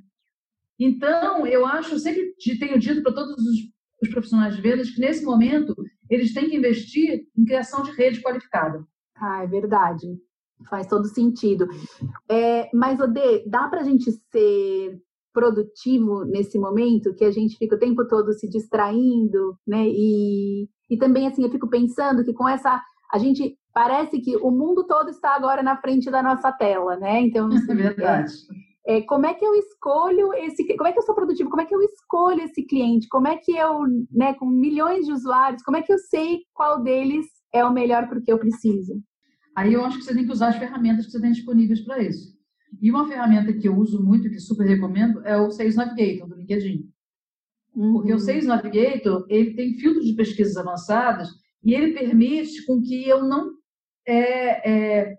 Então, 0.77 1.47
eu 1.47 1.65
acho, 1.65 1.95
eu 1.95 1.99
sempre 1.99 2.33
tenho 2.59 2.77
dito 2.77 3.01
para 3.01 3.13
todos 3.13 3.35
os, 3.35 3.57
os, 4.03 4.09
profissionais 4.09 4.55
de 4.55 4.61
vendas 4.61 4.89
que 4.89 4.99
nesse 4.99 5.23
momento 5.23 5.73
eles 6.09 6.33
têm 6.33 6.49
que 6.49 6.55
investir 6.55 7.27
em 7.37 7.45
criação 7.45 7.81
de 7.81 7.91
rede 7.91 8.21
qualificada. 8.21 8.85
Ah, 9.15 9.43
é 9.43 9.47
verdade. 9.47 10.07
Faz 10.69 10.87
todo 10.87 11.05
sentido. 11.07 11.67
É, 12.29 12.69
mas, 12.73 12.99
Odê, 12.99 13.45
dá 13.47 13.67
para 13.69 13.81
a 13.81 13.83
gente 13.83 14.11
ser 14.11 15.01
produtivo 15.39 16.25
nesse 16.25 16.59
momento, 16.59 17.13
que 17.15 17.23
a 17.23 17.31
gente 17.31 17.57
fica 17.57 17.77
o 17.77 17.79
tempo 17.79 18.05
todo 18.05 18.33
se 18.33 18.49
distraindo, 18.49 19.57
né? 19.65 19.87
E, 19.87 20.67
e 20.89 20.97
também, 20.97 21.27
assim, 21.27 21.43
eu 21.43 21.49
fico 21.49 21.69
pensando 21.69 22.25
que 22.25 22.33
com 22.33 22.47
essa. 22.47 22.81
A 23.11 23.17
gente 23.17 23.57
parece 23.73 24.19
que 24.19 24.35
o 24.35 24.51
mundo 24.51 24.85
todo 24.85 25.09
está 25.09 25.33
agora 25.33 25.63
na 25.63 25.77
frente 25.77 26.11
da 26.11 26.21
nossa 26.21 26.51
tela, 26.51 26.97
né? 26.97 27.21
Então, 27.21 27.47
assim, 27.55 27.71
é 27.71 27.75
verdade. 27.75 28.33
É, 28.85 28.97
é, 28.97 29.01
como 29.01 29.25
é 29.25 29.33
que 29.33 29.45
eu 29.45 29.55
escolho 29.55 30.33
esse. 30.33 30.65
Como 30.75 30.89
é 30.89 30.91
que 30.91 30.99
eu 30.99 31.03
sou 31.03 31.15
produtivo? 31.15 31.49
Como 31.49 31.61
é 31.61 31.65
que 31.65 31.73
eu 31.73 31.81
escolho 31.81 32.41
esse 32.41 32.63
cliente? 32.63 33.07
Como 33.07 33.27
é 33.27 33.37
que 33.37 33.55
eu, 33.55 33.83
né, 34.11 34.33
com 34.33 34.45
milhões 34.45 35.05
de 35.05 35.13
usuários, 35.13 35.63
como 35.63 35.77
é 35.77 35.81
que 35.81 35.93
eu 35.93 35.97
sei 35.97 36.39
qual 36.53 36.83
deles 36.83 37.25
é 37.53 37.63
o 37.63 37.71
melhor 37.71 38.09
para 38.09 38.19
o 38.19 38.21
que 38.21 38.31
eu 38.31 38.37
preciso? 38.37 39.01
Aí 39.55 39.73
eu 39.73 39.83
acho 39.85 39.97
que 39.97 40.03
você 40.03 40.13
tem 40.13 40.25
que 40.25 40.31
usar 40.31 40.49
as 40.49 40.57
ferramentas 40.57 41.05
que 41.05 41.11
você 41.11 41.21
tem 41.21 41.31
disponíveis 41.31 41.81
para 41.81 42.03
isso. 42.03 42.38
E 42.81 42.91
uma 42.91 43.07
ferramenta 43.07 43.53
que 43.53 43.67
eu 43.67 43.75
uso 43.75 44.03
muito, 44.03 44.29
que 44.29 44.39
super 44.39 44.65
recomendo, 44.65 45.25
é 45.25 45.37
o 45.37 45.51
Sales 45.51 45.75
Navigator, 45.75 46.27
do 46.27 46.35
LinkedIn. 46.35 46.89
Uhum. 47.75 47.93
Porque 47.93 48.13
o 48.13 48.19
Sales 48.19 48.45
Navigator, 48.45 49.25
ele 49.29 49.53
tem 49.53 49.73
filtros 49.77 50.05
de 50.05 50.13
pesquisas 50.13 50.57
avançadas 50.57 51.29
e 51.63 51.73
ele 51.73 51.93
permite 51.93 52.65
com 52.65 52.81
que 52.81 53.07
eu 53.07 53.23
não 53.23 53.51
é, 54.07 54.69
é, 54.69 55.17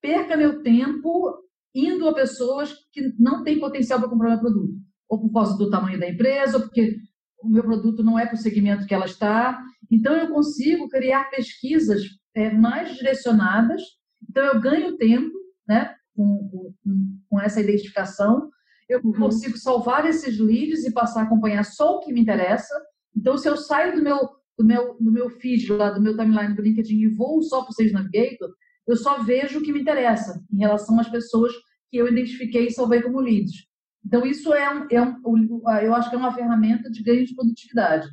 perca 0.00 0.36
meu 0.36 0.62
tempo 0.62 1.38
indo 1.74 2.08
a 2.08 2.14
pessoas 2.14 2.74
que 2.92 3.14
não 3.18 3.44
têm 3.44 3.60
potencial 3.60 4.00
para 4.00 4.08
comprar 4.08 4.30
meu 4.30 4.40
produto. 4.40 4.74
Ou 5.08 5.20
por 5.20 5.32
causa 5.32 5.56
do 5.56 5.70
tamanho 5.70 5.98
da 5.98 6.08
empresa, 6.08 6.56
ou 6.56 6.62
porque 6.64 6.96
o 7.42 7.48
meu 7.48 7.62
produto 7.62 8.02
não 8.02 8.18
é 8.18 8.26
para 8.26 8.34
o 8.34 8.38
segmento 8.38 8.86
que 8.86 8.94
ela 8.94 9.06
está. 9.06 9.62
Então, 9.90 10.14
eu 10.14 10.28
consigo 10.28 10.88
criar 10.88 11.30
pesquisas 11.30 12.02
é, 12.34 12.52
mais 12.52 12.96
direcionadas. 12.96 13.82
Então, 14.28 14.44
eu 14.44 14.60
ganho 14.60 14.96
tempo, 14.96 15.32
né? 15.66 15.94
Com, 16.20 16.74
com, 16.84 17.18
com 17.28 17.40
essa 17.40 17.60
identificação, 17.60 18.50
eu 18.88 19.00
uhum. 19.02 19.12
consigo 19.12 19.56
salvar 19.56 20.06
esses 20.06 20.38
leads 20.38 20.84
e 20.84 20.92
passar 20.92 21.20
a 21.20 21.24
acompanhar 21.24 21.64
só 21.64 21.96
o 21.96 22.00
que 22.00 22.12
me 22.12 22.20
interessa. 22.20 22.74
Então, 23.16 23.38
se 23.38 23.48
eu 23.48 23.56
saio 23.56 23.94
do 23.94 24.02
meu, 24.02 24.18
do 24.58 24.64
meu, 24.64 24.96
do 25.00 25.12
meu 25.12 25.30
feed, 25.30 25.72
lá 25.72 25.90
do 25.90 26.02
meu 26.02 26.16
timeline 26.16 26.54
do 26.54 26.62
LinkedIn 26.62 27.00
e 27.00 27.08
vou 27.08 27.42
só 27.42 27.62
para 27.62 27.70
o 27.70 27.72
Sales 27.72 27.92
Navigator, 27.92 28.50
eu 28.86 28.96
só 28.96 29.22
vejo 29.22 29.60
o 29.60 29.62
que 29.62 29.72
me 29.72 29.80
interessa 29.80 30.44
em 30.52 30.58
relação 30.58 30.98
às 30.98 31.08
pessoas 31.08 31.52
que 31.88 31.96
eu 31.96 32.08
identifiquei 32.08 32.66
e 32.66 32.72
salvei 32.72 33.00
como 33.00 33.20
leads. 33.20 33.66
Então, 34.04 34.26
isso 34.26 34.52
é, 34.52 34.68
um, 34.74 34.86
é 34.90 35.02
um, 35.02 35.62
eu 35.82 35.94
acho 35.94 36.10
que 36.10 36.16
é 36.16 36.18
uma 36.18 36.34
ferramenta 36.34 36.90
de 36.90 37.02
ganho 37.02 37.24
de 37.24 37.34
produtividade. 37.34 38.08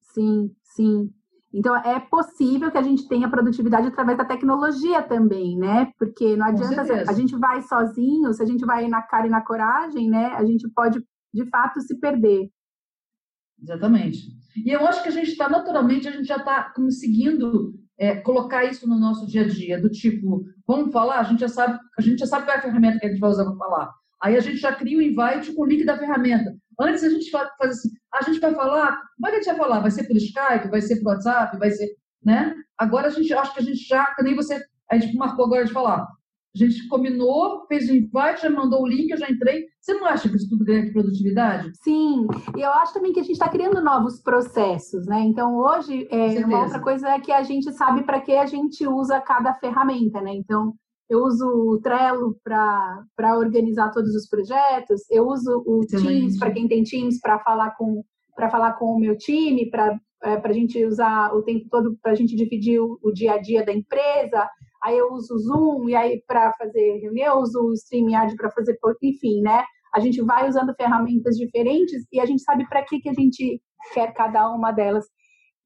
Sim, 0.00 0.50
sim. 0.62 1.10
Então, 1.52 1.74
é 1.76 1.98
possível 1.98 2.70
que 2.70 2.76
a 2.76 2.82
gente 2.82 3.08
tenha 3.08 3.28
produtividade 3.28 3.88
através 3.88 4.18
da 4.18 4.24
tecnologia 4.24 5.02
também, 5.02 5.56
né? 5.56 5.90
Porque 5.98 6.36
não 6.36 6.46
adianta, 6.46 6.82
a 7.08 7.12
gente 7.14 7.34
vai 7.36 7.62
sozinho, 7.62 8.32
se 8.34 8.42
a 8.42 8.46
gente 8.46 8.64
vai 8.66 8.86
na 8.86 9.00
cara 9.00 9.26
e 9.26 9.30
na 9.30 9.40
coragem, 9.40 10.10
né? 10.10 10.26
A 10.34 10.44
gente 10.44 10.68
pode, 10.68 11.02
de 11.32 11.48
fato, 11.48 11.80
se 11.80 11.98
perder. 11.98 12.50
Exatamente. 13.62 14.28
E 14.56 14.70
eu 14.70 14.86
acho 14.86 15.02
que 15.02 15.08
a 15.08 15.12
gente 15.12 15.30
está, 15.30 15.48
naturalmente, 15.48 16.06
a 16.06 16.12
gente 16.12 16.26
já 16.26 16.36
está 16.36 16.70
conseguindo 16.74 17.74
é, 17.98 18.16
colocar 18.16 18.64
isso 18.64 18.88
no 18.88 18.98
nosso 18.98 19.26
dia 19.26 19.42
a 19.42 19.48
dia, 19.48 19.80
do 19.80 19.90
tipo, 19.90 20.44
vamos 20.66 20.92
falar, 20.92 21.18
a 21.18 21.24
gente 21.24 21.40
já 21.40 21.48
sabe, 21.48 21.78
a 21.98 22.02
gente 22.02 22.18
já 22.18 22.26
sabe 22.26 22.44
qual 22.44 22.56
é 22.56 22.60
a 22.60 22.62
ferramenta 22.62 22.98
que 22.98 23.06
a 23.06 23.08
gente 23.08 23.20
vai 23.20 23.30
usar 23.30 23.44
para 23.44 23.56
falar. 23.56 23.90
Aí 24.22 24.36
a 24.36 24.40
gente 24.40 24.58
já 24.58 24.74
cria 24.74 24.98
o 24.98 25.02
invite 25.02 25.52
com 25.52 25.62
o 25.62 25.66
link 25.66 25.84
da 25.84 25.98
ferramenta. 25.98 26.54
Antes 26.80 27.02
a 27.02 27.08
gente 27.08 27.30
faz 27.30 27.48
assim, 27.60 27.90
a 28.18 28.22
gente 28.22 28.40
vai 28.40 28.54
falar, 28.54 29.00
como 29.16 29.26
é 29.26 29.30
que 29.30 29.36
a 29.36 29.40
gente 29.40 29.56
vai 29.56 29.56
falar? 29.56 29.80
Vai 29.80 29.90
ser 29.90 30.04
por 30.06 30.16
Skype, 30.16 30.70
vai 30.70 30.80
ser 30.80 30.96
por 31.00 31.12
WhatsApp, 31.12 31.58
vai 31.58 31.70
ser, 31.70 31.88
né? 32.24 32.54
Agora 32.76 33.08
a 33.08 33.10
gente 33.10 33.32
acho 33.32 33.54
que 33.54 33.60
a 33.60 33.62
gente 33.62 33.86
já, 33.86 34.04
que 34.14 34.22
nem 34.22 34.34
você, 34.34 34.60
a 34.90 34.98
gente 34.98 35.16
marcou 35.16 35.46
agora 35.46 35.64
de 35.64 35.72
falar. 35.72 36.06
A 36.54 36.58
gente 36.58 36.88
combinou, 36.88 37.66
fez 37.66 37.88
o 37.88 37.94
invite, 37.94 38.42
já 38.42 38.50
mandou 38.50 38.82
o 38.82 38.86
link, 38.86 39.10
eu 39.10 39.18
já 39.18 39.30
entrei. 39.30 39.66
Você 39.80 39.94
não 39.94 40.06
acha 40.06 40.28
que 40.28 40.36
isso 40.36 40.48
tudo 40.48 40.64
ganha 40.64 40.84
de 40.84 40.92
produtividade? 40.92 41.70
Sim, 41.82 42.26
e 42.56 42.60
eu 42.60 42.70
acho 42.70 42.94
também 42.94 43.12
que 43.12 43.20
a 43.20 43.22
gente 43.22 43.32
está 43.32 43.48
criando 43.48 43.82
novos 43.82 44.20
processos, 44.20 45.06
né? 45.06 45.20
Então, 45.20 45.56
hoje, 45.56 46.08
é, 46.10 46.44
uma 46.44 46.62
outra 46.62 46.80
coisa 46.80 47.08
é 47.10 47.20
que 47.20 47.30
a 47.30 47.42
gente 47.42 47.70
sabe 47.72 48.02
para 48.02 48.20
que 48.20 48.32
a 48.32 48.46
gente 48.46 48.86
usa 48.86 49.20
cada 49.20 49.54
ferramenta, 49.54 50.20
né? 50.20 50.32
Então, 50.34 50.74
eu 51.08 51.24
uso 51.24 51.46
o 51.46 51.80
Trello 51.80 52.38
para 52.44 53.38
organizar 53.38 53.90
todos 53.92 54.14
os 54.14 54.28
projetos, 54.28 55.02
eu 55.10 55.26
uso 55.26 55.62
o 55.66 55.82
Excelente. 55.82 56.20
Teams 56.20 56.38
para 56.38 56.50
quem 56.52 56.68
tem 56.68 56.82
Teams 56.84 57.20
para 57.20 57.38
falar 57.40 57.70
com 57.76 58.04
para 58.34 58.50
falar 58.50 58.74
com 58.74 58.84
o 58.94 59.00
meu 59.00 59.16
time, 59.18 59.68
para 59.68 59.98
é, 60.22 60.34
a 60.34 60.52
gente 60.52 60.84
usar 60.84 61.34
o 61.34 61.42
tempo 61.42 61.66
todo 61.68 61.98
para 62.00 62.12
a 62.12 62.14
gente 62.14 62.36
dividir 62.36 62.80
o, 62.80 62.96
o, 63.02 63.12
dia 63.12 63.32
a 63.32 63.38
dia 63.38 63.64
da 63.64 63.72
empresa. 63.72 64.48
Aí 64.84 64.96
eu 64.96 65.12
uso 65.12 65.34
o 65.34 65.38
Zoom 65.38 65.88
e 65.88 65.96
aí 65.96 66.22
para 66.24 66.52
fazer 66.52 66.98
reunião, 66.98 67.34
eu 67.34 67.42
uso 67.42 67.60
o 67.60 67.72
StreamYard 67.72 68.36
para 68.36 68.50
fazer, 68.52 68.78
enfim, 69.02 69.40
né? 69.40 69.64
A 69.92 69.98
gente 69.98 70.22
vai 70.22 70.48
usando 70.48 70.72
ferramentas 70.74 71.36
diferentes 71.36 72.06
e 72.12 72.20
a 72.20 72.26
gente 72.26 72.42
sabe 72.42 72.68
para 72.68 72.84
que 72.84 73.00
que 73.00 73.08
a 73.08 73.14
gente 73.14 73.60
quer 73.92 74.12
cada 74.12 74.48
uma 74.52 74.70
delas. 74.70 75.06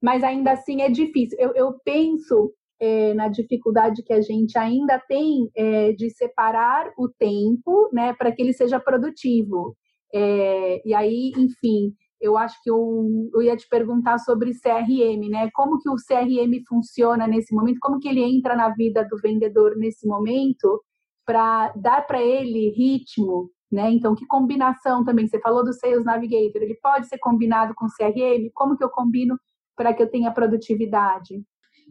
Mas 0.01 0.23
ainda 0.23 0.53
assim 0.53 0.81
é 0.81 0.89
difícil. 0.89 1.37
Eu, 1.39 1.53
eu 1.53 1.75
penso 1.85 2.51
é, 2.83 3.13
na 3.13 3.29
dificuldade 3.29 4.03
que 4.03 4.11
a 4.11 4.19
gente 4.19 4.57
ainda 4.57 4.99
tem 5.07 5.49
é, 5.55 5.93
de 5.93 6.09
separar 6.09 6.91
o 6.97 7.07
tempo, 7.07 7.89
né, 7.93 8.13
para 8.13 8.29
que 8.29 8.41
ele 8.41 8.51
seja 8.51 8.77
produtivo. 8.77 9.73
É, 10.13 10.81
e 10.85 10.93
aí, 10.93 11.31
enfim, 11.37 11.93
eu 12.19 12.37
acho 12.37 12.61
que 12.61 12.69
eu, 12.69 13.29
eu 13.33 13.41
ia 13.41 13.55
te 13.55 13.67
perguntar 13.69 14.17
sobre 14.19 14.51
CRM, 14.51 15.29
né? 15.29 15.49
Como 15.53 15.79
que 15.79 15.89
o 15.89 15.95
CRM 15.95 16.61
funciona 16.67 17.25
nesse 17.25 17.55
momento? 17.55 17.79
Como 17.81 17.99
que 17.99 18.07
ele 18.07 18.21
entra 18.21 18.55
na 18.55 18.69
vida 18.69 19.07
do 19.09 19.17
vendedor 19.17 19.77
nesse 19.77 20.05
momento 20.05 20.81
para 21.25 21.71
dar 21.75 22.05
para 22.05 22.21
ele 22.21 22.69
ritmo, 22.71 23.49
né? 23.71 23.91
Então, 23.91 24.13
que 24.13 24.25
combinação 24.25 25.05
também? 25.05 25.27
Você 25.27 25.39
falou 25.39 25.63
do 25.63 25.73
Sales 25.73 26.05
Navigator, 26.05 26.61
ele 26.61 26.77
pode 26.81 27.07
ser 27.07 27.17
combinado 27.17 27.73
com 27.75 27.87
CRM? 27.87 28.49
Como 28.53 28.77
que 28.77 28.83
eu 28.83 28.89
combino 28.89 29.37
para 29.75 29.93
que 29.93 30.03
eu 30.03 30.09
tenha 30.09 30.31
produtividade? 30.31 31.43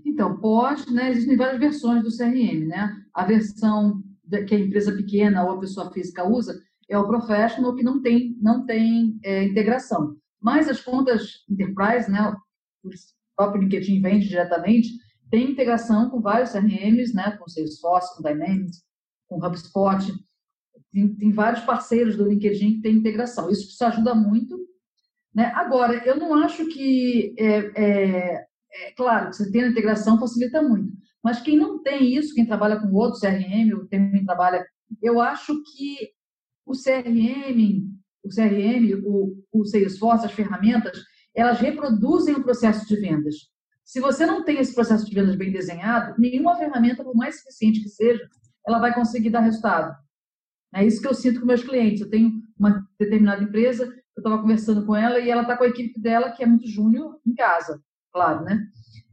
Então, 0.04 0.38
pode, 0.38 0.92
né? 0.92 1.10
Existem 1.10 1.36
várias 1.36 1.60
versões 1.60 2.02
do 2.02 2.16
CRM, 2.16 2.66
né? 2.66 2.94
A 3.14 3.24
versão 3.24 4.02
que 4.46 4.54
a 4.54 4.58
empresa 4.58 4.92
pequena 4.96 5.44
ou 5.44 5.52
a 5.52 5.60
pessoa 5.60 5.92
física 5.92 6.26
usa 6.26 6.58
é 6.88 6.98
o 6.98 7.06
professional 7.06 7.74
que 7.74 7.82
não 7.82 8.00
tem, 8.00 8.36
não 8.40 8.64
tem 8.64 9.18
é, 9.22 9.44
integração. 9.44 10.16
Mas 10.40 10.68
as 10.68 10.80
contas 10.80 11.44
enterprise, 11.48 12.10
né? 12.10 12.34
O 12.84 12.90
próprio 13.36 13.62
LinkedIn 13.62 14.00
vende 14.00 14.28
diretamente, 14.28 14.88
tem 15.30 15.50
integração 15.50 16.10
com 16.10 16.20
vários 16.20 16.52
CRMs, 16.52 17.14
né? 17.14 17.36
Com 17.38 17.48
Salesforce, 17.48 18.16
com 18.16 18.22
Dynamics, 18.22 18.82
com 19.28 19.44
HubSpot. 19.44 20.12
Tem, 20.92 21.14
tem 21.14 21.32
vários 21.32 21.64
parceiros 21.64 22.16
do 22.16 22.28
LinkedIn 22.28 22.74
que 22.74 22.82
tem 22.82 22.96
integração. 22.96 23.50
Isso, 23.50 23.82
ajuda 23.84 24.14
muito. 24.14 24.58
Né? 25.34 25.46
Agora, 25.54 25.94
eu 26.06 26.16
não 26.16 26.34
acho 26.34 26.66
que 26.66 27.34
é, 27.38 27.72
é, 27.74 28.46
é 28.74 28.92
claro 28.92 29.32
você 29.32 29.50
tem 29.50 29.64
a 29.64 29.68
integração 29.68 30.18
facilita 30.18 30.62
muito, 30.62 30.92
mas 31.22 31.40
quem 31.40 31.56
não 31.56 31.82
tem 31.82 32.14
isso, 32.14 32.34
quem 32.34 32.46
trabalha 32.46 32.80
com 32.80 32.92
outro 32.92 33.20
CRM, 33.20 33.72
ou 33.74 33.86
quem 33.86 34.24
trabalha, 34.24 34.66
eu 35.00 35.20
acho 35.20 35.62
que 35.62 36.10
o 36.66 36.72
CRM, 36.72 37.86
o 38.24 38.28
CRM, 38.28 39.02
o, 39.04 39.36
o 39.52 39.64
Salesforce, 39.64 40.26
as 40.26 40.32
ferramentas, 40.32 40.98
elas 41.34 41.60
reproduzem 41.60 42.34
o 42.34 42.42
processo 42.42 42.86
de 42.86 42.96
vendas. 42.96 43.34
Se 43.84 44.00
você 44.00 44.26
não 44.26 44.44
tem 44.44 44.58
esse 44.58 44.74
processo 44.74 45.04
de 45.04 45.14
vendas 45.14 45.36
bem 45.36 45.52
desenhado, 45.52 46.14
nenhuma 46.18 46.56
ferramenta, 46.56 47.04
por 47.04 47.14
mais 47.14 47.38
eficiente 47.38 47.82
que 47.82 47.88
seja, 47.88 48.28
ela 48.66 48.78
vai 48.78 48.94
conseguir 48.94 49.30
dar 49.30 49.40
resultado. 49.40 49.94
É 50.74 50.84
isso 50.84 51.00
que 51.00 51.08
eu 51.08 51.14
sinto 51.14 51.40
com 51.40 51.46
meus 51.46 51.62
clientes. 51.62 52.00
Eu 52.00 52.10
tenho 52.10 52.32
uma 52.58 52.86
determinada 52.98 53.42
empresa, 53.42 53.84
eu 53.84 54.20
estava 54.20 54.40
conversando 54.40 54.86
com 54.86 54.94
ela 54.94 55.18
e 55.18 55.30
ela 55.30 55.42
está 55.42 55.56
com 55.56 55.64
a 55.64 55.68
equipe 55.68 56.00
dela, 56.00 56.30
que 56.30 56.42
é 56.42 56.46
muito 56.46 56.66
júnior, 56.68 57.18
em 57.26 57.34
casa 57.34 57.82
claro, 58.12 58.44
né? 58.44 58.66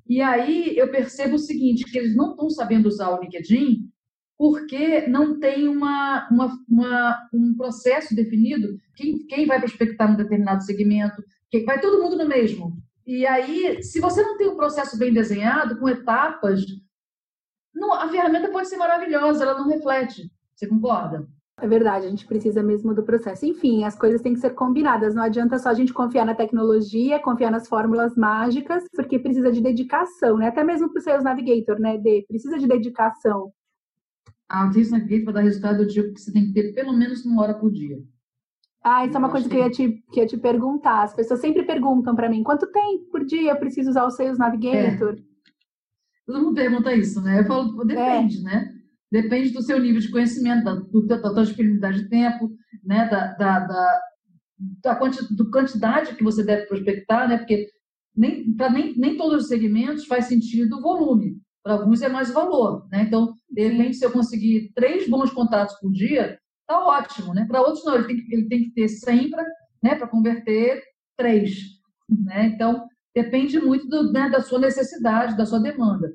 E 0.07 0.21
aí 0.21 0.75
eu 0.77 0.89
percebo 0.91 1.35
o 1.35 1.39
seguinte, 1.39 1.85
que 1.85 1.97
eles 1.97 2.15
não 2.15 2.31
estão 2.31 2.49
sabendo 2.49 2.87
usar 2.87 3.09
o 3.09 3.21
LinkedIn 3.21 3.89
porque 4.37 5.05
não 5.07 5.37
tem 5.37 5.67
uma, 5.67 6.27
uma, 6.31 6.57
uma, 6.67 7.29
um 7.33 7.53
processo 7.57 8.15
definido, 8.15 8.77
quem, 8.95 9.27
quem 9.27 9.45
vai 9.45 9.59
prospectar 9.59 10.09
um 10.09 10.15
determinado 10.15 10.63
segmento, 10.63 11.21
quem, 11.51 11.65
vai 11.65 11.81
todo 11.81 12.01
mundo 12.01 12.17
no 12.17 12.25
mesmo. 12.25 12.81
E 13.05 13.27
aí, 13.27 13.83
se 13.83 13.99
você 13.99 14.23
não 14.23 14.37
tem 14.37 14.47
um 14.47 14.55
processo 14.55 14.97
bem 14.97 15.11
desenhado, 15.13 15.77
com 15.77 15.89
etapas, 15.89 16.63
não, 17.75 17.93
a 17.93 18.07
ferramenta 18.07 18.49
pode 18.49 18.69
ser 18.69 18.77
maravilhosa, 18.77 19.43
ela 19.43 19.59
não 19.59 19.67
reflete. 19.67 20.31
Você 20.55 20.67
concorda? 20.67 21.27
É 21.61 21.67
verdade, 21.67 22.05
a 22.05 22.09
gente 22.09 22.25
precisa 22.25 22.63
mesmo 22.63 22.93
do 22.93 23.03
processo. 23.03 23.45
Enfim, 23.45 23.83
as 23.83 23.95
coisas 23.95 24.21
têm 24.21 24.33
que 24.33 24.39
ser 24.39 24.51
combinadas. 24.51 25.13
Não 25.13 25.23
adianta 25.23 25.57
só 25.57 25.69
a 25.69 25.73
gente 25.73 25.93
confiar 25.93 26.25
na 26.25 26.35
tecnologia, 26.35 27.19
confiar 27.19 27.51
nas 27.51 27.67
fórmulas 27.67 28.15
mágicas, 28.15 28.83
porque 28.95 29.19
precisa 29.19 29.51
de 29.51 29.61
dedicação, 29.61 30.37
né? 30.37 30.47
Até 30.47 30.63
mesmo 30.63 30.89
para 30.89 30.99
o 30.99 31.01
Sales 31.01 31.23
Navigator, 31.23 31.79
né, 31.79 31.97
De 31.97 32.25
Precisa 32.27 32.57
de 32.57 32.67
dedicação. 32.67 33.51
Ah, 34.47 34.67
o 34.67 34.73
Sales 34.73 34.91
Navigator 34.91 35.25
para 35.25 35.33
dar 35.33 35.41
resultado, 35.41 35.83
eu 35.83 35.87
digo 35.87 36.13
que 36.13 36.21
você 36.21 36.31
tem 36.31 36.47
que 36.47 36.53
ter 36.53 36.73
pelo 36.73 36.93
menos 36.93 37.25
uma 37.25 37.43
hora 37.43 37.53
por 37.53 37.71
dia. 37.71 38.01
Ah, 38.81 39.05
isso 39.05 39.13
eu 39.13 39.17
é 39.17 39.19
uma 39.19 39.29
coisa 39.29 39.49
que 39.49 39.55
eu 39.55 39.59
ia 39.59 39.69
te, 39.69 40.03
que 40.11 40.19
ia 40.21 40.25
te 40.25 40.37
perguntar. 40.37 41.03
As 41.03 41.13
pessoas 41.13 41.41
sempre 41.41 41.63
perguntam 41.63 42.15
para 42.15 42.29
mim, 42.29 42.43
quanto 42.43 42.71
tempo 42.71 43.05
por 43.11 43.25
dia 43.25 43.51
eu 43.51 43.57
preciso 43.57 43.89
usar 43.89 44.05
o 44.05 44.11
Sales 44.11 44.37
Navigator? 44.37 45.15
É. 45.15 45.29
Todo 46.25 46.43
mundo 46.43 46.55
pergunta 46.55 46.93
isso, 46.93 47.21
né? 47.21 47.41
Eu 47.41 47.45
falo, 47.45 47.83
depende, 47.83 48.39
é. 48.39 48.43
né? 48.43 48.78
Depende 49.11 49.51
do 49.51 49.61
seu 49.61 49.79
nível 49.79 49.99
de 49.99 50.09
conhecimento, 50.09 50.63
da, 50.63 50.75
do, 50.75 51.05
da 51.05 51.19
tua 51.19 51.43
disponibilidade 51.43 52.03
de 52.03 52.09
tempo, 52.09 52.51
né, 52.83 53.07
da, 53.09 53.33
da, 53.33 53.59
da, 53.59 54.01
da 54.83 54.95
quantidade, 54.95 55.35
do 55.35 55.49
quantidade 55.49 56.15
que 56.15 56.23
você 56.23 56.43
deve 56.43 56.67
prospectar, 56.67 57.27
né, 57.27 57.37
porque 57.37 57.67
nem, 58.15 58.53
para 58.55 58.69
nem, 58.69 58.97
nem 58.97 59.17
todos 59.17 59.43
os 59.43 59.47
segmentos 59.47 60.05
faz 60.05 60.25
sentido 60.25 60.77
o 60.77 60.81
volume, 60.81 61.37
para 61.63 61.73
alguns 61.73 62.01
é 62.01 62.09
mais 62.09 62.31
valor, 62.31 62.87
né, 62.91 63.03
então, 63.03 63.33
de 63.49 63.67
repente, 63.67 63.97
se 63.97 64.05
eu 64.05 64.11
conseguir 64.11 64.71
três 64.75 65.09
bons 65.09 65.31
contatos 65.31 65.75
por 65.79 65.91
dia, 65.91 66.39
tá 66.67 66.79
ótimo, 66.85 67.33
né, 67.33 67.45
para 67.47 67.61
outros 67.61 67.83
não, 67.83 67.95
ele 67.95 68.07
tem, 68.07 68.17
que, 68.17 68.33
ele 68.33 68.47
tem 68.47 68.63
que 68.65 68.71
ter 68.71 68.87
100 68.87 69.29
para 69.31 69.45
né, 69.81 69.95
converter 70.07 70.83
três, 71.17 71.79
né, 72.07 72.45
então, 72.45 72.85
depende 73.15 73.59
muito 73.59 73.87
do, 73.87 74.11
né, 74.11 74.29
da 74.29 74.39
sua 74.39 74.59
necessidade, 74.59 75.35
da 75.35 75.45
sua 75.45 75.59
demanda 75.59 76.13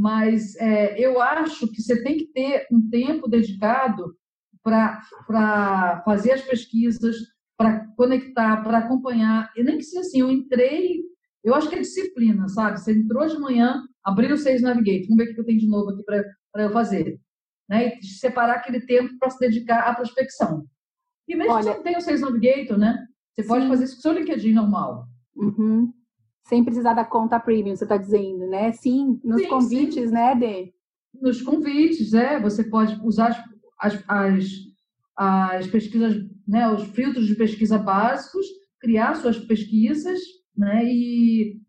mas 0.00 0.56
é, 0.56 0.98
eu 0.98 1.20
acho 1.20 1.70
que 1.70 1.82
você 1.82 2.02
tem 2.02 2.16
que 2.16 2.28
ter 2.28 2.66
um 2.72 2.88
tempo 2.88 3.28
dedicado 3.28 4.16
para 4.62 6.02
fazer 6.06 6.32
as 6.32 6.40
pesquisas, 6.40 7.16
para 7.54 7.86
conectar, 7.98 8.62
para 8.62 8.78
acompanhar. 8.78 9.52
E 9.54 9.62
nem 9.62 9.76
que 9.76 9.84
seja 9.84 10.00
assim, 10.00 10.20
eu 10.22 10.30
entrei, 10.30 11.02
eu 11.44 11.54
acho 11.54 11.68
que 11.68 11.74
é 11.74 11.80
disciplina, 11.80 12.48
sabe? 12.48 12.80
Você 12.80 12.94
entrou 12.94 13.26
de 13.26 13.38
manhã, 13.38 13.82
abriu 14.02 14.34
o 14.34 14.38
Sales 14.38 14.62
Navigate, 14.62 15.06
vamos 15.06 15.22
ver 15.22 15.32
o 15.32 15.34
que 15.34 15.40
eu 15.42 15.44
tenho 15.44 15.58
de 15.58 15.68
novo 15.68 15.90
aqui 15.90 16.02
para 16.02 16.62
eu 16.62 16.70
fazer. 16.70 17.20
Né? 17.68 17.98
E 17.98 18.06
separar 18.06 18.54
aquele 18.54 18.80
tempo 18.80 19.18
para 19.18 19.28
se 19.28 19.38
dedicar 19.38 19.80
à 19.80 19.94
prospecção. 19.94 20.64
E 21.28 21.36
mesmo 21.36 21.52
Olha, 21.52 21.58
que 21.58 21.64
você 21.68 21.76
não 21.76 21.82
tenha 21.82 21.98
o 21.98 22.00
Sales 22.00 22.20
Navigator, 22.22 22.78
né? 22.78 23.06
Você 23.34 23.42
sim. 23.42 23.48
pode 23.48 23.68
fazer 23.68 23.84
isso 23.84 23.94
com 23.96 23.98
o 23.98 24.02
seu 24.02 24.12
LinkedIn 24.12 24.54
normal. 24.54 25.06
Uhum 25.36 25.92
sem 26.44 26.64
precisar 26.64 26.94
da 26.94 27.04
conta 27.04 27.38
premium, 27.38 27.76
você 27.76 27.84
está 27.84 27.96
dizendo, 27.96 28.46
né? 28.48 28.72
Sim, 28.72 29.20
nos 29.22 29.42
sim, 29.42 29.48
convites, 29.48 30.08
sim. 30.08 30.14
né, 30.14 30.34
Dê? 30.34 30.72
Nos 31.20 31.42
convites, 31.42 32.12
é. 32.12 32.40
Você 32.40 32.64
pode 32.64 33.00
usar 33.04 33.44
as, 33.78 34.02
as, 34.08 34.44
as 35.16 35.66
pesquisas, 35.68 36.16
né, 36.46 36.68
os 36.70 36.84
filtros 36.88 37.26
de 37.26 37.34
pesquisa 37.34 37.78
básicos, 37.78 38.46
criar 38.80 39.14
suas 39.14 39.38
pesquisas, 39.38 40.18
né, 40.56 40.84
e 40.84 41.60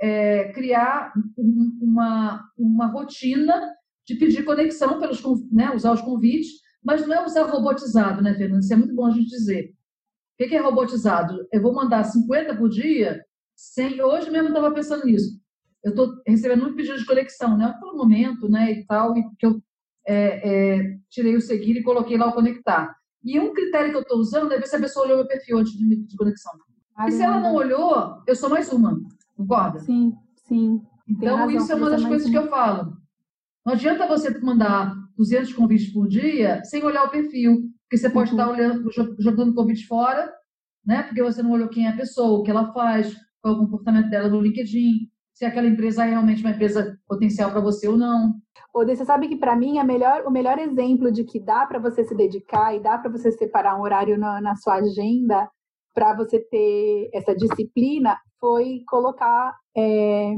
é, 0.00 0.52
criar 0.52 1.12
uma, 1.36 2.44
uma 2.58 2.86
rotina 2.86 3.72
de 4.06 4.16
pedir 4.16 4.44
conexão 4.44 4.98
pelos, 4.98 5.22
né, 5.50 5.70
usar 5.74 5.92
os 5.92 6.00
convites, 6.00 6.60
mas 6.84 7.06
não 7.06 7.14
é 7.14 7.24
usar 7.24 7.44
robotizado, 7.44 8.20
né, 8.20 8.34
Fernando? 8.34 8.62
Isso 8.62 8.72
é 8.72 8.76
muito 8.76 8.94
bom 8.94 9.06
a 9.06 9.10
gente 9.10 9.28
dizer. 9.28 9.72
O 10.40 10.48
que 10.48 10.56
é 10.56 10.60
robotizado? 10.60 11.46
Eu 11.52 11.62
vou 11.62 11.72
mandar 11.72 12.02
50 12.02 12.56
por 12.56 12.68
dia, 12.68 13.24
sem, 13.62 14.02
hoje 14.02 14.28
mesmo 14.28 14.48
estava 14.48 14.72
pensando 14.72 15.04
nisso. 15.04 15.40
Eu 15.84 15.90
estou 15.90 16.12
recebendo 16.26 16.62
muito 16.62 16.76
pedido 16.76 16.98
de 16.98 17.06
conexão, 17.06 17.56
né? 17.56 17.72
Pelo 17.78 17.96
momento, 17.96 18.48
né? 18.48 18.72
E 18.72 18.86
tal, 18.86 19.16
e 19.16 19.22
que 19.38 19.46
eu 19.46 19.62
é, 20.06 20.78
é, 20.78 20.98
tirei 21.08 21.36
o 21.36 21.40
seguir 21.40 21.76
e 21.76 21.82
coloquei 21.82 22.18
lá 22.18 22.26
o 22.26 22.32
conectar. 22.32 22.92
E 23.24 23.38
um 23.38 23.52
critério 23.52 23.90
que 23.90 23.96
eu 23.96 24.02
estou 24.02 24.18
usando 24.18 24.52
é 24.52 24.58
ver 24.58 24.66
se 24.66 24.74
a 24.74 24.80
pessoa 24.80 25.04
olhou 25.04 25.18
meu 25.18 25.28
perfil 25.28 25.58
antes 25.58 25.72
de 25.74 25.84
me 25.84 25.96
pedir 25.96 26.16
conexão. 26.16 26.52
E 27.06 27.12
se 27.12 27.22
ela 27.22 27.38
não 27.38 27.54
olhou, 27.54 28.22
eu 28.26 28.34
sou 28.34 28.50
mais 28.50 28.72
uma. 28.72 29.00
Concorda? 29.36 29.78
Sim, 29.78 30.12
sim. 30.34 30.82
Então, 31.08 31.36
razão, 31.36 31.56
isso 31.56 31.72
é 31.72 31.74
uma 31.76 31.90
das 31.90 32.04
coisas 32.04 32.28
que 32.28 32.36
eu 32.36 32.48
falo. 32.48 32.96
Não 33.64 33.74
adianta 33.74 34.08
você 34.08 34.36
mandar 34.40 34.92
200 35.16 35.52
convites 35.52 35.92
por 35.92 36.08
dia 36.08 36.64
sem 36.64 36.82
olhar 36.82 37.04
o 37.04 37.10
perfil. 37.10 37.70
porque 37.84 37.96
você 37.96 38.10
pode 38.10 38.32
uhum. 38.32 38.40
estar 38.40 38.50
olhando, 38.50 38.90
jogando 39.20 39.54
convite 39.54 39.86
fora, 39.86 40.32
né? 40.84 41.04
Porque 41.04 41.22
você 41.22 41.42
não 41.42 41.52
olhou 41.52 41.68
quem 41.68 41.86
é 41.86 41.90
a 41.90 41.96
pessoa, 41.96 42.40
o 42.40 42.42
que 42.42 42.50
ela 42.50 42.72
faz, 42.72 43.14
qual 43.42 43.54
é 43.54 43.56
o 43.56 43.60
comportamento 43.60 44.08
dela 44.08 44.28
no 44.28 44.40
LinkedIn, 44.40 45.10
se 45.34 45.44
aquela 45.44 45.66
empresa 45.66 46.04
é 46.04 46.10
realmente 46.10 46.42
uma 46.42 46.52
empresa 46.52 46.96
potencial 47.06 47.50
para 47.50 47.60
você 47.60 47.88
ou 47.88 47.96
não. 47.96 48.34
Ode, 48.74 48.96
você 48.96 49.04
sabe 49.04 49.28
que 49.28 49.36
para 49.36 49.56
mim 49.56 49.78
é 49.78 49.84
melhor, 49.84 50.22
o 50.24 50.30
melhor 50.30 50.58
exemplo 50.58 51.10
de 51.10 51.24
que 51.24 51.40
dá 51.40 51.66
para 51.66 51.78
você 51.78 52.04
se 52.04 52.14
dedicar 52.14 52.74
e 52.74 52.80
dá 52.80 52.96
para 52.96 53.10
você 53.10 53.30
separar 53.32 53.76
um 53.76 53.82
horário 53.82 54.16
na, 54.18 54.40
na 54.40 54.54
sua 54.56 54.76
agenda 54.76 55.50
para 55.94 56.14
você 56.14 56.38
ter 56.38 57.10
essa 57.12 57.34
disciplina 57.34 58.16
foi 58.40 58.82
colocar 58.88 59.54
é, 59.76 60.34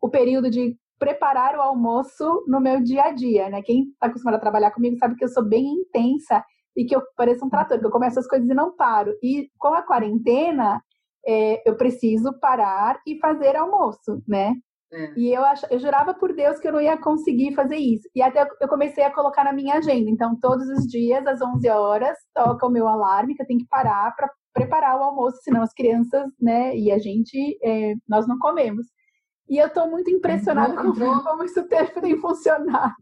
o 0.00 0.08
período 0.08 0.50
de 0.50 0.76
preparar 0.98 1.56
o 1.56 1.62
almoço 1.62 2.44
no 2.48 2.60
meu 2.60 2.82
dia 2.82 3.04
a 3.04 3.12
dia, 3.12 3.48
né? 3.48 3.62
Quem 3.62 3.84
está 3.84 4.08
acostumado 4.08 4.36
a 4.36 4.40
trabalhar 4.40 4.72
comigo 4.72 4.96
sabe 4.98 5.14
que 5.14 5.24
eu 5.24 5.28
sou 5.28 5.44
bem 5.44 5.64
intensa 5.64 6.44
e 6.76 6.84
que 6.84 6.94
eu 6.94 7.02
pareço 7.16 7.44
um 7.44 7.48
trator, 7.48 7.78
que 7.78 7.86
eu 7.86 7.90
começo 7.90 8.18
as 8.18 8.26
coisas 8.26 8.48
e 8.48 8.54
não 8.54 8.74
paro. 8.74 9.12
E 9.22 9.48
com 9.56 9.68
a 9.68 9.82
quarentena, 9.82 10.82
é, 11.28 11.68
eu 11.68 11.76
preciso 11.76 12.32
parar 12.40 12.98
e 13.06 13.18
fazer 13.18 13.54
almoço, 13.54 14.22
né? 14.26 14.54
É. 14.90 15.12
E 15.18 15.34
eu, 15.34 15.44
ach, 15.44 15.62
eu 15.70 15.78
jurava 15.78 16.14
por 16.14 16.34
Deus 16.34 16.58
que 16.58 16.66
eu 16.66 16.72
não 16.72 16.80
ia 16.80 16.96
conseguir 16.96 17.54
fazer 17.54 17.76
isso. 17.76 18.08
E 18.14 18.22
até 18.22 18.48
eu 18.58 18.68
comecei 18.68 19.04
a 19.04 19.12
colocar 19.12 19.44
na 19.44 19.52
minha 19.52 19.74
agenda. 19.74 20.10
Então, 20.10 20.38
todos 20.40 20.66
os 20.70 20.86
dias, 20.86 21.26
às 21.26 21.42
11 21.42 21.68
horas, 21.68 22.16
toca 22.34 22.66
o 22.66 22.70
meu 22.70 22.88
alarme, 22.88 23.34
que 23.34 23.42
eu 23.42 23.46
tenho 23.46 23.60
que 23.60 23.68
parar 23.68 24.14
para 24.16 24.30
preparar 24.54 24.98
o 24.98 25.02
almoço, 25.02 25.38
senão 25.42 25.62
as 25.62 25.74
crianças, 25.74 26.26
né, 26.40 26.74
e 26.74 26.90
a 26.90 26.98
gente, 26.98 27.58
é, 27.62 27.94
nós 28.08 28.26
não 28.26 28.38
comemos. 28.38 28.86
E 29.48 29.58
eu 29.58 29.68
estou 29.68 29.88
muito 29.88 30.10
impressionada 30.10 30.72
entrou, 30.72 30.84
com 30.84 30.90
entrou, 30.90 31.22
como 31.22 31.44
isso 31.44 31.62
tem 31.68 32.16
funcionado. 32.18 32.94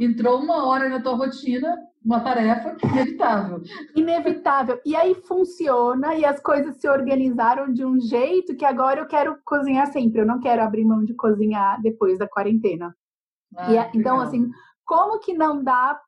Entrou 0.00 0.40
uma 0.40 0.66
hora 0.66 0.88
na 0.88 1.00
tua 1.00 1.14
rotina, 1.14 1.76
uma 2.04 2.20
tarefa 2.20 2.76
inevitável. 2.84 3.62
Inevitável. 3.94 4.80
E 4.84 4.96
aí 4.96 5.14
funciona 5.14 6.14
e 6.14 6.24
as 6.24 6.40
coisas 6.40 6.76
se 6.80 6.88
organizaram 6.88 7.72
de 7.72 7.84
um 7.84 7.98
jeito 8.00 8.56
que 8.56 8.64
agora 8.64 9.00
eu 9.00 9.06
quero 9.06 9.38
cozinhar 9.44 9.86
sempre. 9.92 10.20
Eu 10.20 10.26
não 10.26 10.40
quero 10.40 10.62
abrir 10.62 10.84
mão 10.84 11.04
de 11.04 11.14
cozinhar 11.14 11.80
depois 11.82 12.18
da 12.18 12.28
quarentena. 12.28 12.94
Ah, 13.56 13.72
e, 13.72 13.98
então, 13.98 14.20
assim, 14.20 14.50
como 14.84 15.18
que 15.20 15.34
não 15.34 15.62
dá 15.62 15.98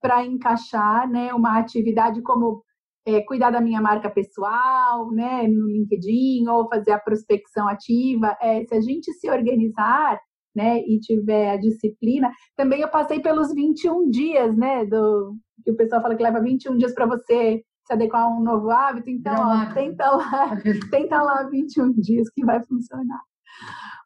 para 0.00 0.24
encaixar 0.24 1.08
né, 1.08 1.32
uma 1.34 1.58
atividade 1.58 2.22
como 2.22 2.62
é, 3.06 3.20
cuidar 3.22 3.50
da 3.50 3.60
minha 3.60 3.80
marca 3.80 4.10
pessoal, 4.10 5.10
né, 5.12 5.46
no 5.46 5.68
LinkedIn, 5.68 6.46
ou 6.48 6.68
fazer 6.68 6.92
a 6.92 6.98
prospecção 6.98 7.68
ativa, 7.68 8.36
é, 8.40 8.64
se 8.64 8.74
a 8.74 8.80
gente 8.80 9.12
se 9.12 9.30
organizar, 9.30 10.20
né, 10.56 10.80
e 10.80 10.98
tiver 10.98 11.50
a 11.50 11.56
disciplina, 11.58 12.30
também 12.56 12.80
eu 12.80 12.88
passei 12.88 13.20
pelos 13.20 13.52
21 13.52 14.08
dias, 14.08 14.56
né, 14.56 14.86
do 14.86 15.36
que 15.62 15.70
o 15.70 15.76
pessoal 15.76 16.00
fala 16.00 16.16
que 16.16 16.22
leva 16.22 16.40
21 16.40 16.76
dias 16.78 16.94
para 16.94 17.06
você 17.06 17.62
se 17.86 17.92
adequar 17.92 18.22
a 18.22 18.28
um 18.28 18.42
novo 18.42 18.70
hábito, 18.70 19.10
então, 19.10 19.34
ó, 19.34 19.72
tenta 19.72 20.10
lá, 20.10 20.56
tenta 20.90 21.22
lá 21.22 21.42
21 21.44 21.92
dias 21.92 22.28
que 22.30 22.44
vai 22.44 22.62
funcionar. 22.64 23.20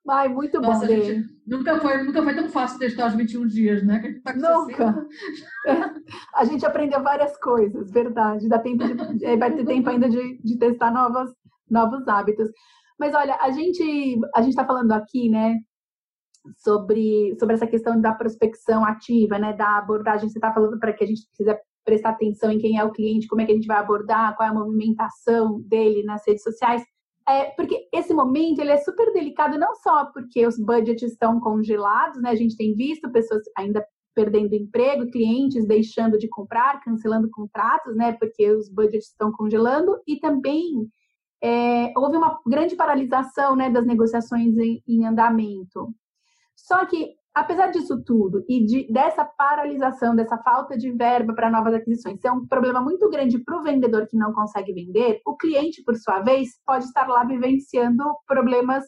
Ai, 0.08 0.28
muito 0.28 0.60
Nossa, 0.60 0.86
bom. 0.86 0.92
Gente, 0.92 1.24
nunca, 1.46 1.78
foi, 1.78 2.02
nunca 2.02 2.22
foi 2.22 2.34
tão 2.34 2.48
fácil 2.48 2.78
testar 2.78 3.08
os 3.08 3.14
21 3.14 3.46
dias, 3.46 3.86
né? 3.86 4.00
Que 4.00 4.14
tá 4.20 4.34
nunca. 4.34 5.06
a 6.34 6.44
gente 6.44 6.66
aprendeu 6.66 7.02
várias 7.02 7.38
coisas, 7.38 7.90
verdade. 7.90 8.48
Dá 8.48 8.58
tempo 8.58 8.84
de, 8.84 9.24
é, 9.24 9.36
vai 9.36 9.54
ter 9.54 9.64
tempo 9.64 9.88
ainda 9.88 10.08
de, 10.08 10.38
de 10.42 10.58
testar 10.58 10.90
novas, 10.90 11.30
novos 11.70 12.08
hábitos. 12.08 12.48
Mas 12.98 13.14
olha, 13.14 13.36
a 13.40 13.50
gente 13.50 14.18
a 14.34 14.42
gente 14.42 14.50
está 14.50 14.64
falando 14.64 14.92
aqui, 14.92 15.30
né, 15.30 15.56
sobre, 16.56 17.36
sobre 17.38 17.54
essa 17.54 17.66
questão 17.66 18.00
da 18.00 18.12
prospecção 18.12 18.84
ativa, 18.84 19.38
né, 19.38 19.52
da 19.52 19.78
abordagem. 19.78 20.28
Você 20.28 20.38
está 20.38 20.52
falando 20.52 20.78
para 20.78 20.92
que 20.92 21.04
a 21.04 21.06
gente 21.06 21.26
precisa 21.26 21.58
prestar 21.84 22.10
atenção 22.10 22.50
em 22.50 22.58
quem 22.58 22.78
é 22.78 22.84
o 22.84 22.92
cliente, 22.92 23.26
como 23.26 23.40
é 23.40 23.46
que 23.46 23.52
a 23.52 23.54
gente 23.54 23.66
vai 23.66 23.78
abordar, 23.78 24.36
qual 24.36 24.48
é 24.48 24.50
a 24.50 24.54
movimentação 24.54 25.60
dele 25.62 26.02
nas 26.02 26.22
redes 26.26 26.42
sociais. 26.42 26.82
É, 27.28 27.44
porque 27.50 27.88
esse 27.92 28.12
momento 28.12 28.60
ele 28.60 28.72
é 28.72 28.78
super 28.78 29.12
delicado, 29.12 29.58
não 29.58 29.74
só 29.76 30.06
porque 30.06 30.46
os 30.46 30.58
budgets 30.58 31.12
estão 31.12 31.38
congelados, 31.38 32.20
né? 32.20 32.30
A 32.30 32.34
gente 32.34 32.56
tem 32.56 32.74
visto 32.74 33.10
pessoas 33.10 33.42
ainda 33.56 33.84
perdendo 34.14 34.54
emprego, 34.54 35.10
clientes 35.10 35.66
deixando 35.66 36.18
de 36.18 36.28
comprar, 36.28 36.80
cancelando 36.80 37.30
contratos, 37.30 37.94
né? 37.94 38.12
Porque 38.12 38.50
os 38.50 38.68
budgets 38.68 39.08
estão 39.08 39.30
congelando 39.32 39.96
e 40.06 40.18
também 40.18 40.90
é, 41.42 41.92
houve 41.96 42.16
uma 42.16 42.38
grande 42.46 42.76
paralisação, 42.76 43.56
né, 43.56 43.70
das 43.70 43.86
negociações 43.86 44.56
em, 44.58 44.82
em 44.86 45.06
andamento. 45.06 45.94
Só 46.66 46.84
que 46.86 47.14
apesar 47.34 47.68
disso 47.68 48.02
tudo 48.04 48.44
e 48.48 48.64
de, 48.64 48.92
dessa 48.92 49.24
paralisação, 49.24 50.14
dessa 50.14 50.36
falta 50.38 50.76
de 50.76 50.92
verba 50.92 51.34
para 51.34 51.50
novas 51.50 51.74
aquisições, 51.74 52.20
ser 52.20 52.30
um 52.30 52.46
problema 52.46 52.80
muito 52.80 53.08
grande 53.08 53.38
para 53.38 53.58
o 53.58 53.62
vendedor 53.62 54.06
que 54.06 54.16
não 54.16 54.32
consegue 54.32 54.72
vender, 54.72 55.20
o 55.24 55.36
cliente, 55.36 55.82
por 55.84 55.96
sua 55.96 56.20
vez, 56.20 56.50
pode 56.66 56.84
estar 56.84 57.08
lá 57.08 57.24
vivenciando 57.24 58.02
problemas 58.26 58.84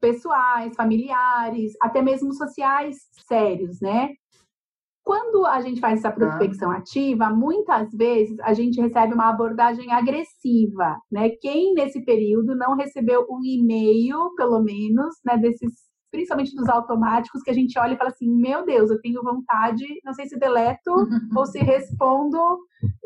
pessoais, 0.00 0.74
familiares, 0.76 1.72
até 1.80 2.02
mesmo 2.02 2.32
sociais 2.32 2.96
sérios, 3.26 3.80
né? 3.80 4.10
Quando 5.02 5.44
a 5.44 5.60
gente 5.60 5.80
faz 5.80 5.98
essa 5.98 6.10
tá. 6.10 6.16
prospecção 6.16 6.70
ah. 6.70 6.78
ativa, 6.78 7.28
muitas 7.28 7.92
vezes 7.92 8.38
a 8.40 8.54
gente 8.54 8.80
recebe 8.80 9.12
uma 9.12 9.28
abordagem 9.28 9.92
agressiva, 9.92 10.98
né? 11.12 11.30
Quem 11.40 11.74
nesse 11.74 12.02
período 12.04 12.54
não 12.54 12.74
recebeu 12.74 13.26
um 13.30 13.42
e-mail, 13.44 14.34
pelo 14.34 14.62
menos, 14.62 15.14
né, 15.24 15.36
desses 15.36 15.72
principalmente 16.14 16.54
dos 16.54 16.68
automáticos, 16.68 17.42
que 17.42 17.50
a 17.50 17.54
gente 17.54 17.76
olha 17.76 17.94
e 17.94 17.96
fala 17.96 18.10
assim: 18.10 18.30
meu 18.30 18.64
Deus, 18.64 18.88
eu 18.88 19.00
tenho 19.00 19.20
vontade, 19.20 19.84
não 20.04 20.14
sei 20.14 20.26
se 20.26 20.38
deleto 20.38 20.92
ou 21.36 21.44
se 21.44 21.58
respondo 21.58 22.38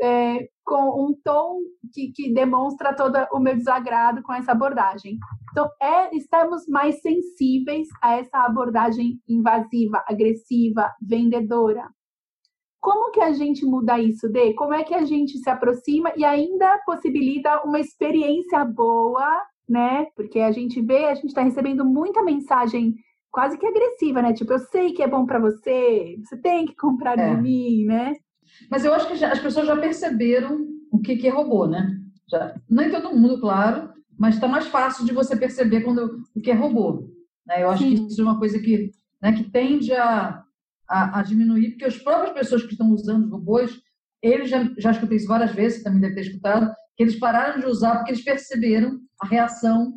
é, 0.03 0.47
com 0.63 1.07
um 1.07 1.15
tom 1.25 1.61
que, 1.95 2.13
que 2.13 2.35
demonstra 2.35 2.95
todo 2.95 3.17
o 3.33 3.41
meu 3.41 3.57
desagrado 3.57 4.23
com 4.23 4.35
essa 4.35 4.53
abordagem. 4.53 5.17
Então, 5.51 5.67
é, 5.81 6.15
estamos 6.15 6.67
mais 6.69 7.01
sensíveis 7.01 7.89
a 8.03 8.17
essa 8.17 8.45
abordagem 8.45 9.19
invasiva, 9.27 10.05
agressiva, 10.07 10.93
vendedora. 11.01 11.89
Como 12.79 13.11
que 13.11 13.21
a 13.21 13.33
gente 13.33 13.65
muda 13.65 13.99
isso, 13.99 14.29
Dê? 14.29 14.53
Como 14.53 14.75
é 14.75 14.85
que 14.85 14.95
a 14.95 15.05
gente 15.05 15.39
se 15.39 15.49
aproxima 15.49 16.13
e 16.15 16.25
ainda 16.25 16.79
possibilita 16.85 17.63
uma 17.65 17.81
experiência 17.81 18.65
boa 18.65 19.43
né? 19.69 20.07
Porque 20.17 20.41
a 20.41 20.51
gente 20.51 20.81
vê, 20.81 21.07
a 21.07 21.15
gente 21.15 21.27
está 21.27 21.43
recebendo 21.43 21.85
muita 21.85 22.23
mensagem 22.23 22.95
quase 23.31 23.59
que 23.59 23.67
agressiva, 23.67 24.23
né? 24.23 24.33
Tipo, 24.33 24.55
eu 24.55 24.59
sei 24.59 24.93
que 24.93 25.03
é 25.03 25.09
bom 25.09 25.27
para 25.27 25.39
você, 25.39 26.17
você 26.25 26.37
tem 26.37 26.67
que 26.67 26.75
comprar 26.75 27.19
é. 27.19 27.35
de 27.35 27.43
mim, 27.43 27.85
né? 27.85 28.15
Mas 28.71 28.85
eu 28.85 28.93
acho 28.95 29.09
que 29.09 29.17
já, 29.17 29.31
as 29.31 29.39
pessoas 29.39 29.67
já 29.67 29.77
perceberam 29.77 30.67
o 30.91 31.01
que, 31.01 31.17
que 31.17 31.29
é 31.29 31.31
robô, 31.31 31.67
né? 31.67 31.99
Já, 32.31 32.55
nem 32.69 32.91
todo 32.91 33.15
mundo, 33.15 33.41
claro, 33.41 33.91
mas 34.19 34.35
está 34.35 34.49
mais 34.49 34.67
fácil 34.67 35.05
de 35.05 35.13
você 35.13 35.37
perceber 35.37 35.83
quando 35.83 36.23
o 36.35 36.41
que 36.41 36.51
é 36.51 36.55
robô. 36.55 37.09
Né? 37.47 37.63
Eu 37.63 37.71
acho 37.71 37.83
Sim. 37.83 37.95
que 37.95 38.13
isso 38.13 38.21
é 38.21 38.25
uma 38.25 38.39
coisa 38.39 38.59
que, 38.59 38.91
né, 39.23 39.33
que 39.33 39.45
tende 39.45 39.93
a, 39.93 40.43
a, 40.89 41.21
a, 41.21 41.23
diminuir, 41.23 41.71
porque 41.71 41.85
as 41.85 41.97
próprias 41.97 42.33
pessoas 42.33 42.63
que 42.63 42.73
estão 42.73 42.91
usando 42.91 43.27
os 43.27 43.31
robôs, 43.31 43.81
eles 44.23 44.51
já, 44.51 44.69
já 44.77 44.91
escutei 44.91 45.17
isso 45.17 45.29
várias 45.29 45.53
vezes, 45.53 45.83
também 45.83 46.01
deve 46.01 46.15
ter 46.15 46.23
escutado, 46.23 46.75
que 46.99 47.05
eles 47.05 47.17
pararam 47.17 47.61
de 47.61 47.67
usar 47.67 47.99
porque 47.99 48.11
eles 48.11 48.25
perceberam 48.25 49.01
a 49.23 49.27
reação 49.29 49.95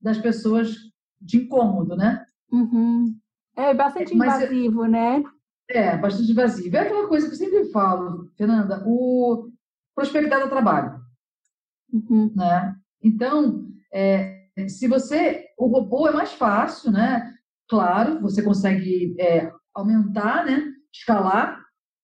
das 0.00 0.16
pessoas 0.16 0.76
de 1.20 1.38
incômodo, 1.38 1.96
né? 1.96 2.24
Uhum. 2.52 3.18
É 3.56 3.74
bastante 3.74 4.12
é, 4.12 4.16
Mas, 4.16 4.36
invasivo, 4.36 4.84
né? 4.86 5.24
É, 5.68 5.98
bastante 5.98 6.30
invasivo. 6.30 6.76
É 6.76 6.80
aquela 6.80 7.08
coisa 7.08 7.26
que 7.26 7.32
eu 7.32 7.36
sempre 7.38 7.64
falo, 7.72 8.30
Fernanda, 8.38 8.80
o 8.86 9.50
prospectar 9.92 10.40
do 10.40 10.48
trabalho. 10.48 11.00
Uhum. 11.92 12.32
Né? 12.36 12.76
Então, 13.02 13.66
é, 13.92 14.46
se 14.68 14.86
você. 14.86 15.46
O 15.58 15.66
robô 15.66 16.06
é 16.06 16.12
mais 16.12 16.32
fácil, 16.32 16.92
né? 16.92 17.34
Claro, 17.68 18.20
você 18.20 18.40
consegue 18.40 19.16
é, 19.18 19.50
aumentar, 19.74 20.46
né? 20.46 20.62
Escalar, 20.94 21.60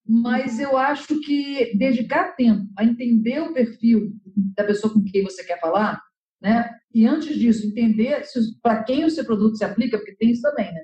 mas 0.07 0.59
eu 0.59 0.77
acho 0.77 1.21
que 1.21 1.77
dedicar 1.77 2.35
tempo 2.35 2.67
a 2.77 2.85
entender 2.85 3.41
o 3.41 3.53
perfil 3.53 4.13
da 4.57 4.65
pessoa 4.65 4.93
com 4.93 5.03
quem 5.05 5.23
você 5.23 5.45
quer 5.45 5.61
falar, 5.61 6.01
né? 6.41 6.71
E 6.93 7.07
antes 7.07 7.37
disso, 7.37 7.67
entender 7.67 8.23
para 8.63 8.83
quem 8.83 9.05
o 9.05 9.11
seu 9.11 9.25
produto 9.25 9.57
se 9.57 9.65
aplica, 9.65 9.97
porque 9.97 10.17
tem 10.17 10.31
isso 10.31 10.43
também, 10.43 10.73
né? 10.73 10.81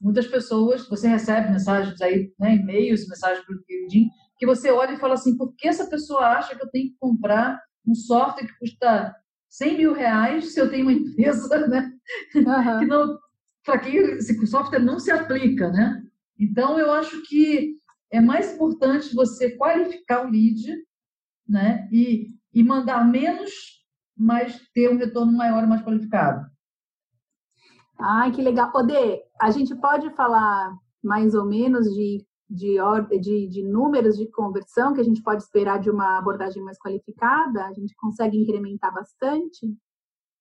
Muitas 0.00 0.26
pessoas, 0.26 0.88
você 0.88 1.08
recebe 1.08 1.50
mensagens 1.50 2.00
aí, 2.00 2.32
né, 2.38 2.54
e-mails, 2.56 3.08
mensagens 3.08 3.44
por 3.44 3.56
LinkedIn, 3.56 4.08
que 4.38 4.46
você 4.46 4.70
olha 4.70 4.92
e 4.92 4.98
fala 4.98 5.14
assim, 5.14 5.36
por 5.36 5.54
que 5.56 5.66
essa 5.66 5.88
pessoa 5.88 6.26
acha 6.26 6.54
que 6.54 6.62
eu 6.62 6.70
tenho 6.70 6.90
que 6.90 6.96
comprar 7.00 7.60
um 7.86 7.94
software 7.94 8.46
que 8.46 8.58
custa 8.58 9.14
100 9.48 9.76
mil 9.76 9.92
reais 9.92 10.52
se 10.52 10.60
eu 10.60 10.70
tenho 10.70 10.84
uma 10.84 10.92
empresa, 10.92 11.48
né? 11.66 11.90
Uhum. 12.34 12.78
que 12.78 12.86
não, 12.86 13.18
para 13.64 13.78
quem 13.78 13.96
esse 13.96 14.46
software 14.46 14.78
não 14.78 14.98
se 14.98 15.10
aplica, 15.10 15.68
né? 15.70 16.02
Então, 16.38 16.78
eu 16.78 16.92
acho 16.92 17.22
que 17.22 17.74
é 18.10 18.20
mais 18.20 18.54
importante 18.54 19.14
você 19.14 19.56
qualificar 19.56 20.26
o 20.26 20.30
lead 20.30 20.84
né, 21.48 21.88
e, 21.92 22.28
e 22.52 22.62
mandar 22.62 23.06
menos, 23.06 23.50
mas 24.16 24.60
ter 24.74 24.90
um 24.90 24.98
retorno 24.98 25.32
maior 25.32 25.64
e 25.64 25.66
mais 25.66 25.82
qualificado. 25.82 26.46
Ai, 27.98 28.30
que 28.32 28.40
legal. 28.42 28.70
Ode, 28.74 28.94
a 29.40 29.50
gente 29.50 29.74
pode 29.76 30.08
falar 30.14 30.72
mais 31.02 31.34
ou 31.34 31.44
menos 31.44 31.86
de 31.94 32.26
de, 32.48 32.76
de, 33.20 33.46
de 33.48 33.62
números 33.62 34.16
de 34.16 34.26
conversão 34.30 34.94
que 34.94 35.00
a 35.00 35.04
gente 35.04 35.22
pode 35.22 35.42
esperar 35.42 35.78
de 35.78 35.90
uma 35.90 36.18
abordagem 36.18 36.62
mais 36.62 36.78
qualificada? 36.78 37.66
A 37.66 37.72
gente 37.74 37.94
consegue 37.96 38.38
incrementar 38.38 38.92
bastante? 38.92 39.66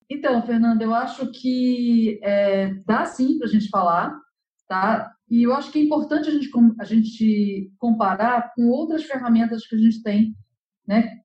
Então, 0.09 0.41
Fernanda, 0.43 0.83
eu 0.83 0.93
acho 0.93 1.29
que 1.31 2.17
é, 2.23 2.73
dá 2.85 3.05
sim 3.05 3.37
para 3.37 3.47
a 3.47 3.49
gente 3.49 3.67
falar, 3.69 4.17
tá? 4.67 5.13
E 5.29 5.43
eu 5.43 5.53
acho 5.53 5.71
que 5.71 5.79
é 5.79 5.83
importante 5.83 6.29
a 6.29 6.31
gente, 6.31 6.49
a 6.79 6.83
gente 6.85 7.71
comparar 7.77 8.53
com 8.55 8.69
outras 8.69 9.03
ferramentas 9.03 9.67
que 9.67 9.75
a 9.75 9.79
gente 9.79 10.01
tem, 10.01 10.35
né? 10.87 11.19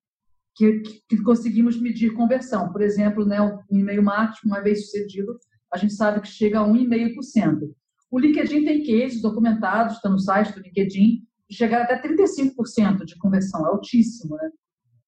Que, 0.54 0.82
que 1.08 1.22
conseguimos 1.22 1.80
medir 1.80 2.12
conversão. 2.14 2.70
Por 2.72 2.82
exemplo, 2.82 3.24
né, 3.24 3.40
o 3.40 3.62
e-mail 3.70 4.02
marketing, 4.02 4.48
uma 4.48 4.60
vez 4.60 4.84
sucedido, 4.84 5.38
a 5.72 5.78
gente 5.78 5.94
sabe 5.94 6.20
que 6.20 6.28
chega 6.28 6.60
a 6.60 6.66
1,5%. 6.66 7.72
O 8.10 8.18
LinkedIn 8.18 8.64
tem 8.64 8.84
cases 8.84 9.22
documentados, 9.22 9.96
está 9.96 10.10
no 10.10 10.18
site 10.18 10.52
do 10.52 10.60
LinkedIn, 10.60 11.22
de 11.48 11.56
chegar 11.56 11.82
até 11.82 12.00
35% 12.02 13.04
de 13.06 13.16
conversão, 13.16 13.64
é 13.64 13.70
altíssimo, 13.70 14.36
né? 14.36 14.50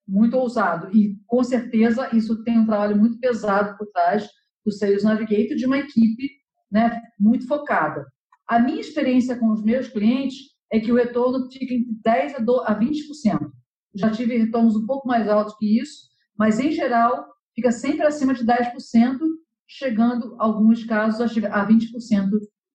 muito 0.07 0.37
ousado. 0.37 0.95
E, 0.97 1.17
com 1.27 1.43
certeza, 1.43 2.09
isso 2.15 2.43
tem 2.45 2.59
um 2.59 2.67
trabalho 2.67 2.97
muito 2.97 3.19
pesado 3.19 3.77
por 3.77 3.87
trás 3.89 4.27
do 4.65 4.73
Sales 4.73 5.05
Navigator, 5.05 5.57
de 5.57 5.67
uma 5.67 5.79
equipe 5.79 6.31
né, 6.71 7.01
muito 7.19 7.47
focada. 7.47 8.07
A 8.49 8.59
minha 8.59 8.81
experiência 8.81 9.39
com 9.39 9.51
os 9.51 9.63
meus 9.63 9.89
clientes 9.89 10.37
é 10.71 10.81
que 10.81 10.93
o 10.93 10.97
retorno 10.97 11.51
fica 11.51 11.75
entre 11.75 11.95
10% 12.07 12.65
a 12.65 12.79
20%. 12.79 13.51
Já 13.95 14.11
tive 14.11 14.37
retornos 14.37 14.77
um 14.77 14.87
pouco 14.87 15.07
mais 15.07 15.29
altos 15.29 15.57
que 15.57 15.81
isso, 15.81 16.09
mas, 16.37 16.59
em 16.59 16.73
geral, 16.73 17.25
fica 17.55 17.71
sempre 17.71 18.05
acima 18.07 18.35
de 18.35 18.45
10%, 18.45 19.19
chegando, 19.67 20.35
alguns 20.39 20.85
casos, 20.85 21.21
a 21.21 21.67
20% 21.67 22.31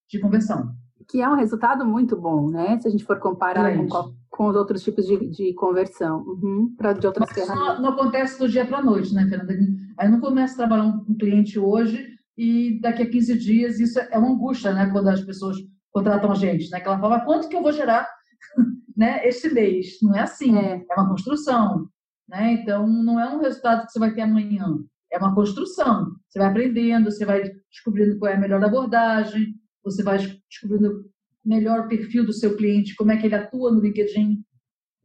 de 0.09 0.19
conversão. 0.19 0.71
Que 1.07 1.21
é 1.21 1.29
um 1.29 1.35
resultado 1.35 1.85
muito 1.85 2.15
bom, 2.15 2.49
né? 2.49 2.79
Se 2.79 2.87
a 2.87 2.91
gente 2.91 3.03
for 3.03 3.19
comparar 3.19 3.75
com, 3.75 4.13
com, 4.29 4.47
os 4.47 4.55
outros 4.55 4.81
tipos 4.81 5.05
de, 5.05 5.29
de 5.29 5.53
conversão, 5.53 6.23
uhum, 6.25 6.73
pra, 6.77 6.93
de 6.93 7.05
outras 7.05 7.27
Mas 7.27 7.37
ferramentas. 7.37 7.75
Não, 7.75 7.81
não 7.81 7.89
acontece 7.89 8.39
do 8.39 8.47
dia 8.47 8.65
para 8.65 8.77
a 8.77 8.83
noite, 8.83 9.13
né, 9.13 9.27
Fernanda? 9.27 9.53
Aí 9.97 10.09
não 10.09 10.19
começa 10.19 10.53
a 10.53 10.57
trabalhar 10.57 10.85
um 10.85 11.17
cliente 11.17 11.59
hoje 11.59 12.18
e 12.39 12.79
daqui 12.79 13.03
a 13.03 13.09
15 13.09 13.37
dias 13.37 13.79
isso 13.81 13.99
é 13.99 14.17
uma 14.17 14.29
angústia, 14.29 14.71
né? 14.71 14.89
Quando 14.89 15.09
as 15.09 15.19
pessoas 15.19 15.57
contratam 15.91 16.31
a 16.31 16.35
gente, 16.35 16.71
né? 16.71 16.79
Que 16.79 16.87
ela 16.87 16.97
fala, 16.97 17.19
quanto 17.19 17.49
que 17.49 17.55
eu 17.55 17.61
vou 17.61 17.73
gerar 17.73 18.09
né, 18.95 19.27
este 19.27 19.49
mês? 19.49 19.97
Não 20.01 20.15
é 20.15 20.21
assim, 20.21 20.57
é, 20.57 20.81
é 20.89 20.93
uma 20.95 21.09
construção, 21.09 21.89
né? 22.29 22.53
Então, 22.53 22.87
não 22.87 23.19
é 23.19 23.29
um 23.29 23.41
resultado 23.41 23.85
que 23.85 23.91
você 23.91 23.99
vai 23.99 24.13
ter 24.13 24.21
amanhã. 24.21 24.65
É 25.11 25.17
uma 25.17 25.35
construção. 25.35 26.15
Você 26.29 26.39
vai 26.39 26.47
aprendendo, 26.47 27.11
você 27.11 27.25
vai 27.25 27.43
descobrindo 27.69 28.17
qual 28.17 28.31
é 28.31 28.35
a 28.35 28.39
melhor 28.39 28.63
abordagem, 28.63 29.55
você 29.83 30.01
vai 30.01 30.17
descobrindo 30.49 31.03
melhor 31.43 31.89
perfil 31.89 32.25
do 32.25 32.31
seu 32.31 32.55
cliente, 32.55 32.95
como 32.95 33.11
é 33.11 33.17
que 33.17 33.25
ele 33.25 33.35
atua 33.35 33.69
no 33.69 33.81
LinkedIn. 33.81 34.41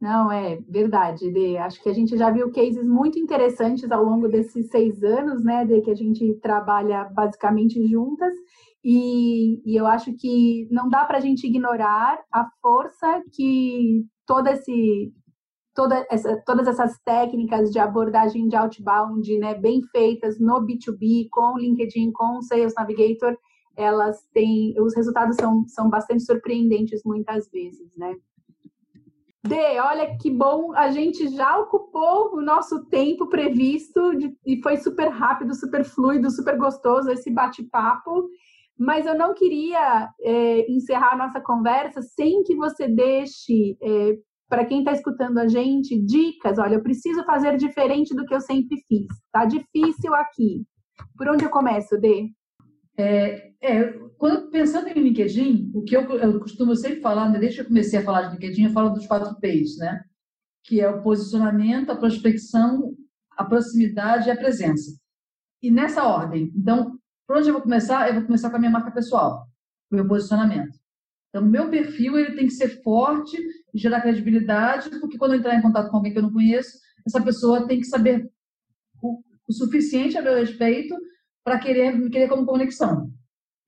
Não, 0.05 0.31
é 0.31 0.57
verdade, 0.69 1.31
Dê. 1.31 1.57
Acho 1.57 1.81
que 1.81 1.89
a 1.89 1.93
gente 1.93 2.15
já 2.15 2.29
viu 2.29 2.51
cases 2.51 2.87
muito 2.87 3.17
interessantes 3.17 3.91
ao 3.91 4.03
longo 4.03 4.27
desses 4.27 4.69
seis 4.69 5.03
anos, 5.03 5.43
né, 5.43 5.65
Dê, 5.65 5.81
que 5.81 5.89
a 5.89 5.95
gente 5.95 6.31
trabalha 6.43 7.05
basicamente 7.05 7.83
juntas. 7.87 8.31
E, 8.83 9.63
e 9.65 9.75
eu 9.75 9.87
acho 9.87 10.13
que 10.13 10.67
não 10.69 10.87
dá 10.89 11.05
para 11.05 11.17
a 11.17 11.21
gente 11.21 11.47
ignorar 11.47 12.19
a 12.31 12.47
força 12.61 13.23
que 13.33 14.05
todo 14.27 14.45
esse, 14.47 15.11
toda 15.73 16.05
essa, 16.11 16.39
todas 16.45 16.67
essas 16.67 16.99
técnicas 16.99 17.71
de 17.71 17.79
abordagem 17.79 18.47
de 18.47 18.55
outbound, 18.55 19.39
né, 19.39 19.55
bem 19.55 19.81
feitas 19.91 20.39
no 20.39 20.61
B2B, 20.61 21.29
com 21.31 21.55
o 21.55 21.57
LinkedIn, 21.57 22.11
com 22.11 22.37
o 22.37 22.43
Sales 22.43 22.75
Navigator, 22.77 23.35
elas 23.75 24.21
têm, 24.31 24.79
os 24.79 24.95
resultados 24.95 25.35
são, 25.35 25.67
são 25.67 25.89
bastante 25.89 26.23
surpreendentes 26.23 27.01
muitas 27.03 27.49
vezes, 27.49 27.91
né? 27.97 28.15
Dê, 29.47 29.79
olha 29.79 30.17
que 30.17 30.31
bom, 30.31 30.73
a 30.73 30.89
gente 30.89 31.27
já 31.27 31.59
ocupou 31.59 32.35
o 32.35 32.41
nosso 32.41 32.85
tempo 32.85 33.27
previsto 33.29 34.15
de, 34.17 34.35
e 34.43 34.59
foi 34.61 34.77
super 34.77 35.07
rápido, 35.09 35.53
super 35.53 35.83
fluido, 35.83 36.31
super 36.31 36.57
gostoso 36.57 37.11
esse 37.11 37.29
bate-papo. 37.31 38.27
Mas 38.77 39.05
eu 39.05 39.15
não 39.15 39.35
queria 39.35 40.09
é, 40.19 40.71
encerrar 40.71 41.13
a 41.13 41.17
nossa 41.17 41.39
conversa 41.39 42.01
sem 42.01 42.43
que 42.43 42.55
você 42.55 42.87
deixe 42.87 43.77
é, 43.81 44.17
para 44.49 44.65
quem 44.65 44.79
está 44.79 44.91
escutando 44.91 45.37
a 45.37 45.47
gente 45.47 45.95
dicas. 46.03 46.57
Olha, 46.57 46.75
eu 46.75 46.83
preciso 46.83 47.23
fazer 47.23 47.55
diferente 47.55 48.15
do 48.15 48.25
que 48.25 48.33
eu 48.33 48.41
sempre 48.41 48.77
fiz. 48.87 49.07
Tá 49.31 49.45
difícil 49.45 50.13
aqui. 50.15 50.65
Por 51.15 51.27
onde 51.27 51.45
eu 51.45 51.49
começo, 51.51 51.97
Dê? 51.99 52.29
É, 52.97 53.51
é, 53.61 53.93
quando, 54.17 54.49
pensando 54.49 54.87
em 54.87 54.93
LinkedIn, 54.93 55.71
o 55.73 55.83
que 55.83 55.95
eu, 55.95 56.03
eu 56.17 56.39
costumo 56.39 56.75
sempre 56.75 57.01
falar, 57.01 57.29
né, 57.29 57.39
desde 57.39 57.57
que 57.57 57.61
eu 57.63 57.67
comecei 57.67 57.99
a 57.99 58.03
falar 58.03 58.23
de 58.23 58.33
LinkedIn, 58.33 58.65
eu 58.65 58.71
falo 58.71 58.89
dos 58.89 59.05
quatro 59.05 59.39
P's, 59.39 59.77
né? 59.77 60.03
Que 60.63 60.81
é 60.81 60.89
o 60.89 61.01
posicionamento, 61.01 61.91
a 61.91 61.95
prospecção, 61.95 62.95
a 63.31 63.43
proximidade 63.43 64.27
e 64.27 64.31
a 64.31 64.37
presença. 64.37 64.97
E 65.61 65.69
nessa 65.69 66.03
ordem. 66.03 66.51
Então, 66.55 66.97
por 67.27 67.37
onde 67.37 67.49
eu 67.49 67.53
vou 67.53 67.61
começar? 67.61 68.07
Eu 68.07 68.15
vou 68.15 68.25
começar 68.25 68.49
com 68.49 68.55
a 68.55 68.59
minha 68.59 68.71
marca 68.71 68.91
pessoal, 68.91 69.47
o 69.91 69.95
meu 69.95 70.07
posicionamento. 70.07 70.77
Então, 71.29 71.45
meu 71.45 71.69
perfil 71.69 72.17
ele 72.17 72.35
tem 72.35 72.45
que 72.45 72.53
ser 72.53 72.81
forte 72.81 73.37
e 73.73 73.77
gerar 73.77 74.01
credibilidade, 74.01 74.89
porque 75.01 75.17
quando 75.17 75.33
eu 75.33 75.39
entrar 75.39 75.55
em 75.55 75.61
contato 75.61 75.89
com 75.89 75.97
alguém 75.97 76.13
que 76.13 76.17
eu 76.17 76.23
não 76.23 76.31
conheço, 76.31 76.77
essa 77.05 77.21
pessoa 77.21 77.67
tem 77.67 77.79
que 77.79 77.87
saber 77.87 78.31
o, 79.01 79.21
o 79.47 79.53
suficiente 79.53 80.17
a 80.17 80.21
meu 80.21 80.35
respeito 80.35 80.95
para 81.45 81.59
querer 81.59 81.95
me 81.95 82.09
querer 82.09 82.27
como 82.27 82.45
conexão, 82.45 83.11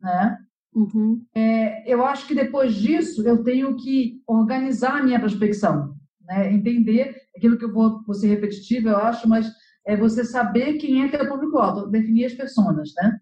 né? 0.02 0.36
Uhum. 0.74 1.24
É, 1.34 1.92
eu 1.92 2.04
acho 2.04 2.28
que 2.28 2.36
depois 2.36 2.76
disso 2.76 3.26
eu 3.26 3.44
tenho 3.44 3.76
que 3.78 4.22
organizar 4.28 4.98
a 4.98 5.04
minha 5.04 5.20
prospecção, 5.20 5.96
né? 6.22 6.52
Entender 6.52 7.16
aquilo 7.36 7.58
que 7.58 7.66
eu 7.66 7.72
vou, 7.72 8.04
vou 8.04 8.16
ser 8.16 8.28
repetitivo, 8.30 8.90
eu 8.90 8.98
acho, 8.98 9.30
mas 9.30 9.48
é 9.86 9.96
você 9.96 10.26
saber 10.26 10.74
quem 10.74 11.04
é 11.04 11.08
teu 11.08 11.30
público-alvo, 11.30 11.88
definir 11.88 12.26
as 12.26 12.34
pessoas, 12.34 12.92
né? 12.98 13.20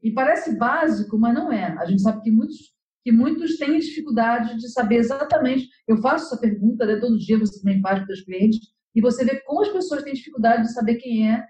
E 0.00 0.12
parece 0.12 0.56
básico, 0.56 1.18
mas 1.18 1.34
não 1.34 1.52
é. 1.52 1.76
A 1.78 1.84
gente 1.84 2.00
sabe 2.00 2.22
que 2.22 2.30
muitos 2.30 2.76
que 3.02 3.12
muitos 3.12 3.56
têm 3.56 3.78
dificuldade 3.78 4.56
de 4.56 4.68
saber 4.68 4.96
exatamente. 4.96 5.68
Eu 5.86 5.98
faço 5.98 6.26
essa 6.26 6.40
pergunta 6.40 6.84
né, 6.84 6.96
todo 6.96 7.16
dia, 7.16 7.38
você 7.38 7.60
também 7.60 7.80
faz 7.80 8.04
para 8.04 8.12
os 8.12 8.22
clientes, 8.22 8.58
e 8.96 9.00
você 9.00 9.24
vê 9.24 9.40
como 9.42 9.62
as 9.62 9.68
pessoas 9.68 10.02
têm 10.02 10.12
dificuldade 10.12 10.62
de 10.62 10.72
saber 10.72 10.96
quem 10.96 11.30
é 11.30 11.46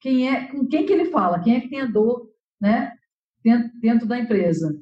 quem 0.00 0.28
é, 0.28 0.46
com 0.46 0.66
quem 0.66 0.86
que 0.86 0.92
ele 0.92 1.06
fala, 1.06 1.40
quem 1.40 1.56
é 1.56 1.60
que 1.60 1.68
tem 1.68 1.80
a 1.80 1.86
dor, 1.86 2.30
né, 2.60 2.92
dentro, 3.42 3.80
dentro 3.80 4.06
da 4.06 4.18
empresa. 4.18 4.78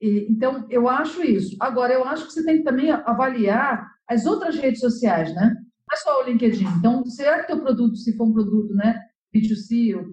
E, 0.00 0.26
então, 0.30 0.66
eu 0.70 0.88
acho 0.88 1.22
isso. 1.22 1.56
Agora, 1.60 1.92
eu 1.92 2.04
acho 2.04 2.26
que 2.26 2.32
você 2.32 2.44
tem 2.44 2.58
que 2.58 2.64
também 2.64 2.90
avaliar 2.90 3.88
as 4.08 4.26
outras 4.26 4.56
redes 4.56 4.80
sociais, 4.80 5.34
né? 5.34 5.54
Não 5.54 5.94
é 5.94 5.96
só 5.96 6.20
o 6.20 6.24
LinkedIn. 6.24 6.66
Então, 6.78 7.04
será 7.06 7.40
que 7.40 7.46
teu 7.46 7.60
produto, 7.60 7.96
se 7.96 8.16
for 8.16 8.28
um 8.28 8.32
produto, 8.32 8.74
né, 8.74 9.00
B2C, 9.34 10.04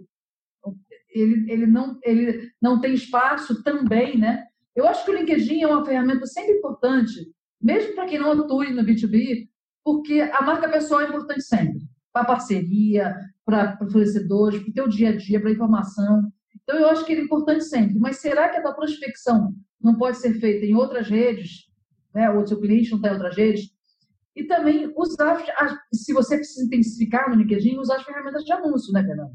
ele, 1.10 1.52
ele, 1.52 1.66
não, 1.66 2.00
ele 2.04 2.52
não 2.62 2.80
tem 2.80 2.94
espaço 2.94 3.64
também, 3.64 4.18
né? 4.18 4.46
Eu 4.76 4.88
acho 4.88 5.04
que 5.04 5.12
o 5.12 5.16
LinkedIn 5.16 5.64
é 5.64 5.68
uma 5.68 5.84
ferramenta 5.84 6.26
sempre 6.28 6.54
importante, 6.58 7.34
mesmo 7.62 7.96
para 7.96 8.06
quem 8.06 8.20
não 8.20 8.32
atue 8.32 8.72
no 8.72 8.84
B2B, 8.84 9.50
porque 9.84 10.22
a 10.22 10.42
marca 10.42 10.70
pessoal 10.70 11.02
é 11.02 11.08
importante 11.08 11.42
sempre 11.42 11.80
para 12.12 12.26
parceria, 12.26 13.16
para 13.46 13.78
fornecedores, 13.78 14.62
para 14.62 14.70
o 14.70 14.74
teu 14.74 14.88
dia 14.88 15.10
a 15.10 15.18
dia, 15.18 15.40
para 15.40 15.52
informação. 15.52 16.32
Então, 16.64 16.78
eu 16.78 16.90
acho 16.90 17.06
que 17.06 17.12
ele 17.12 17.22
é 17.22 17.24
importante 17.24 17.64
sempre. 17.64 17.98
Mas 18.00 18.18
será 18.18 18.50
que 18.50 18.58
a 18.58 18.62
tua 18.62 18.74
prospecção 18.74 19.54
não 19.82 19.96
pode 19.96 20.18
ser 20.18 20.34
feita 20.40 20.66
em 20.66 20.76
outras 20.76 21.10
redes? 21.10 21.70
Né? 22.14 22.30
Ou 22.30 22.46
seu 22.46 22.60
cliente 22.60 22.92
não 22.92 22.98
está 22.98 23.10
em 23.10 23.14
outras 23.14 23.36
redes? 23.36 23.72
E 24.36 24.44
também 24.44 24.92
usar, 24.96 25.44
se 25.94 26.14
você 26.14 26.36
precisa 26.38 26.66
intensificar 26.66 27.30
no 27.30 27.36
LinkedIn, 27.36 27.78
usar 27.78 27.98
as 27.98 28.04
ferramentas 28.04 28.44
de 28.44 28.52
anúncio, 28.54 28.94
né, 28.94 29.04
Fernando? 29.04 29.32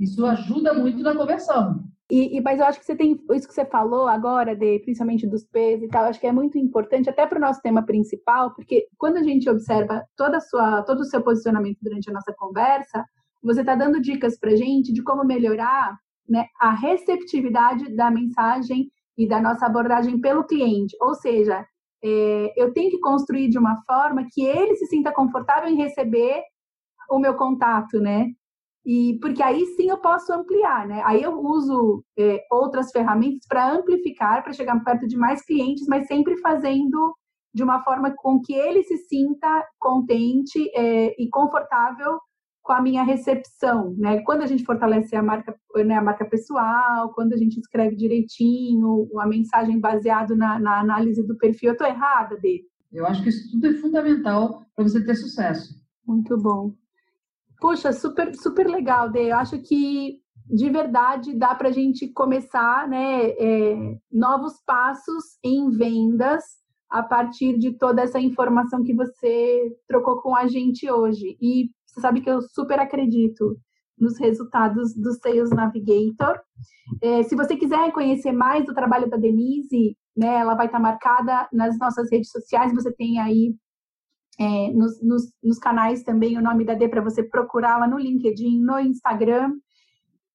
Isso 0.00 0.24
ajuda 0.24 0.72
muito 0.74 1.02
na 1.02 1.14
conversão. 1.14 1.84
E, 2.10 2.36
e, 2.36 2.40
mas 2.40 2.60
eu 2.60 2.66
acho 2.66 2.78
que 2.78 2.86
você 2.86 2.94
tem 2.94 3.20
isso 3.32 3.48
que 3.48 3.54
você 3.54 3.64
falou 3.64 4.06
agora, 4.06 4.54
de, 4.54 4.78
principalmente 4.80 5.26
dos 5.26 5.44
P's 5.44 5.82
e 5.82 5.88
tal, 5.88 6.04
acho 6.04 6.20
que 6.20 6.26
é 6.26 6.32
muito 6.32 6.56
importante 6.56 7.10
até 7.10 7.26
para 7.26 7.38
o 7.38 7.40
nosso 7.40 7.60
tema 7.60 7.84
principal, 7.84 8.54
porque 8.54 8.86
quando 8.96 9.16
a 9.16 9.22
gente 9.24 9.50
observa 9.50 10.04
toda 10.16 10.40
sua, 10.40 10.82
todo 10.82 11.00
o 11.00 11.04
seu 11.04 11.20
posicionamento 11.22 11.78
durante 11.82 12.08
a 12.08 12.12
nossa 12.12 12.32
conversa, 12.32 13.04
você 13.42 13.60
está 13.60 13.74
dando 13.74 14.00
dicas 14.00 14.38
para 14.38 14.54
gente 14.54 14.92
de 14.92 15.02
como 15.02 15.24
melhorar 15.24 15.96
né, 16.28 16.46
a 16.60 16.72
receptividade 16.72 17.94
da 17.94 18.10
mensagem 18.10 18.88
e 19.18 19.26
da 19.26 19.40
nossa 19.40 19.66
abordagem 19.66 20.20
pelo 20.20 20.44
cliente. 20.44 20.96
Ou 21.00 21.14
seja, 21.14 21.66
é, 22.04 22.52
eu 22.56 22.72
tenho 22.72 22.90
que 22.90 23.00
construir 23.00 23.48
de 23.48 23.58
uma 23.58 23.82
forma 23.84 24.26
que 24.32 24.44
ele 24.44 24.76
se 24.76 24.86
sinta 24.86 25.12
confortável 25.12 25.68
em 25.68 25.76
receber 25.76 26.42
o 27.10 27.18
meu 27.18 27.34
contato, 27.34 27.98
né? 28.00 28.28
E 28.86 29.18
porque 29.20 29.42
aí 29.42 29.66
sim 29.74 29.90
eu 29.90 29.98
posso 29.98 30.32
ampliar, 30.32 30.86
né? 30.86 31.02
Aí 31.04 31.20
eu 31.20 31.36
uso 31.40 32.04
é, 32.16 32.40
outras 32.52 32.92
ferramentas 32.92 33.44
para 33.48 33.72
amplificar, 33.72 34.44
para 34.44 34.52
chegar 34.52 34.78
perto 34.84 35.08
de 35.08 35.16
mais 35.16 35.44
clientes, 35.44 35.88
mas 35.88 36.06
sempre 36.06 36.38
fazendo 36.38 37.12
de 37.52 37.64
uma 37.64 37.82
forma 37.82 38.14
com 38.16 38.40
que 38.40 38.54
ele 38.54 38.84
se 38.84 38.96
sinta 38.98 39.66
contente 39.80 40.70
é, 40.72 41.20
e 41.20 41.28
confortável 41.28 42.20
com 42.62 42.72
a 42.72 42.80
minha 42.80 43.02
recepção, 43.02 43.92
né? 43.98 44.20
Quando 44.22 44.42
a 44.42 44.46
gente 44.46 44.64
fortalece 44.64 45.16
a 45.16 45.22
marca, 45.22 45.56
né, 45.84 45.94
a 45.94 46.02
marca 46.02 46.24
pessoal, 46.24 47.12
quando 47.12 47.32
a 47.32 47.36
gente 47.36 47.58
escreve 47.58 47.96
direitinho, 47.96 49.08
uma 49.10 49.26
mensagem 49.26 49.80
baseada 49.80 50.36
na, 50.36 50.60
na, 50.60 50.80
análise 50.80 51.26
do 51.26 51.36
perfil, 51.36 51.70
eu 51.70 51.72
estou 51.72 51.86
errada, 51.88 52.36
Dê? 52.36 52.62
Eu 52.92 53.04
acho 53.06 53.22
que 53.22 53.30
isso 53.30 53.50
tudo 53.50 53.66
é 53.66 53.74
fundamental 53.74 54.62
para 54.74 54.84
você 54.84 55.04
ter 55.04 55.14
sucesso. 55.16 55.74
Muito 56.06 56.36
bom. 56.36 56.72
Puxa, 57.60 57.92
super, 57.92 58.34
super 58.34 58.66
legal, 58.66 59.10
Dê. 59.10 59.30
Eu 59.30 59.36
acho 59.36 59.58
que 59.60 60.20
de 60.48 60.70
verdade 60.70 61.34
dá 61.34 61.54
para 61.54 61.68
a 61.68 61.72
gente 61.72 62.08
começar, 62.08 62.88
né, 62.88 63.30
é, 63.30 63.98
novos 64.12 64.54
passos 64.64 65.38
em 65.42 65.70
vendas 65.70 66.44
a 66.88 67.02
partir 67.02 67.58
de 67.58 67.72
toda 67.72 68.02
essa 68.02 68.20
informação 68.20 68.84
que 68.84 68.94
você 68.94 69.76
trocou 69.88 70.22
com 70.22 70.36
a 70.36 70.46
gente 70.46 70.88
hoje. 70.90 71.36
E 71.40 71.68
você 71.84 72.00
sabe 72.00 72.20
que 72.20 72.30
eu 72.30 72.40
super 72.42 72.78
acredito 72.78 73.56
nos 73.98 74.18
resultados 74.18 74.94
do 74.94 75.12
Sales 75.14 75.50
Navigator. 75.50 76.38
É, 77.02 77.22
se 77.24 77.34
você 77.34 77.56
quiser 77.56 77.90
conhecer 77.92 78.30
mais 78.30 78.64
do 78.64 78.74
trabalho 78.74 79.08
da 79.08 79.16
Denise, 79.16 79.96
né, 80.16 80.36
ela 80.36 80.54
vai 80.54 80.66
estar 80.66 80.78
marcada 80.78 81.48
nas 81.52 81.76
nossas 81.78 82.10
redes 82.10 82.30
sociais. 82.30 82.72
Você 82.72 82.92
tem 82.92 83.18
aí 83.18 83.54
é, 84.38 84.70
nos, 84.72 85.02
nos, 85.02 85.22
nos, 85.42 85.58
canais 85.58 86.02
também 86.02 86.36
o 86.36 86.42
nome 86.42 86.64
da 86.64 86.74
D 86.74 86.88
para 86.88 87.02
você 87.02 87.22
procurar 87.22 87.78
lá 87.78 87.88
no 87.88 87.98
LinkedIn, 87.98 88.60
no 88.60 88.78
Instagram. 88.78 89.52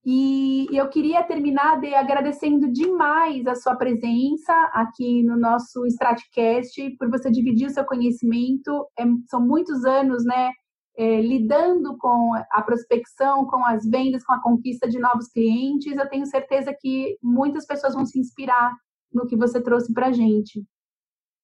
E 0.04 0.68
eu 0.72 0.90
queria 0.90 1.22
terminar 1.24 1.80
de 1.80 1.94
agradecendo 1.94 2.72
demais 2.72 3.46
a 3.46 3.54
sua 3.54 3.76
presença 3.76 4.54
aqui 4.74 5.22
no 5.22 5.38
nosso 5.38 5.86
Stratcast, 5.86 6.96
por 6.98 7.10
você 7.10 7.30
dividir 7.30 7.68
o 7.68 7.72
seu 7.72 7.86
conhecimento. 7.86 8.88
É, 8.98 9.04
são 9.30 9.40
muitos 9.46 9.86
anos, 9.86 10.26
né, 10.26 10.50
é, 10.98 11.22
lidando 11.22 11.98
com 11.98 12.34
a 12.52 12.62
prospecção, 12.62 13.46
com 13.46 13.66
as 13.66 13.86
vendas, 13.88 14.24
com 14.24 14.34
a 14.34 14.42
conquista 14.42 14.90
de 14.90 15.00
novos 15.00 15.28
clientes, 15.28 15.96
eu 15.96 16.10
tenho 16.10 16.26
certeza 16.26 16.76
que 16.80 17.18
muitas 17.22 17.66
pessoas 17.66 17.94
vão 17.94 18.06
se 18.06 18.20
inspirar 18.20 18.76
no 19.14 19.26
que 19.26 19.36
você 19.36 19.62
trouxe 19.62 19.94
para 19.94 20.08
a 20.08 20.12
gente. 20.12 20.64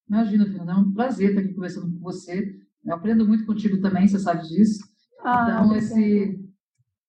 Imagina, 0.08 0.46
Fernanda, 0.46 0.72
é 0.72 0.76
um 0.76 0.92
prazer 0.92 1.30
estar 1.30 1.42
aqui 1.42 1.52
conversando 1.52 1.92
com 1.92 1.98
você. 2.00 2.56
Eu 2.84 2.94
aprendo 2.94 3.26
muito 3.26 3.44
contigo 3.44 3.80
também, 3.80 4.08
você 4.08 4.18
sabe 4.18 4.48
disso. 4.48 4.82
Ah, 5.22 5.60
então, 5.60 5.76
esse, 5.76 6.40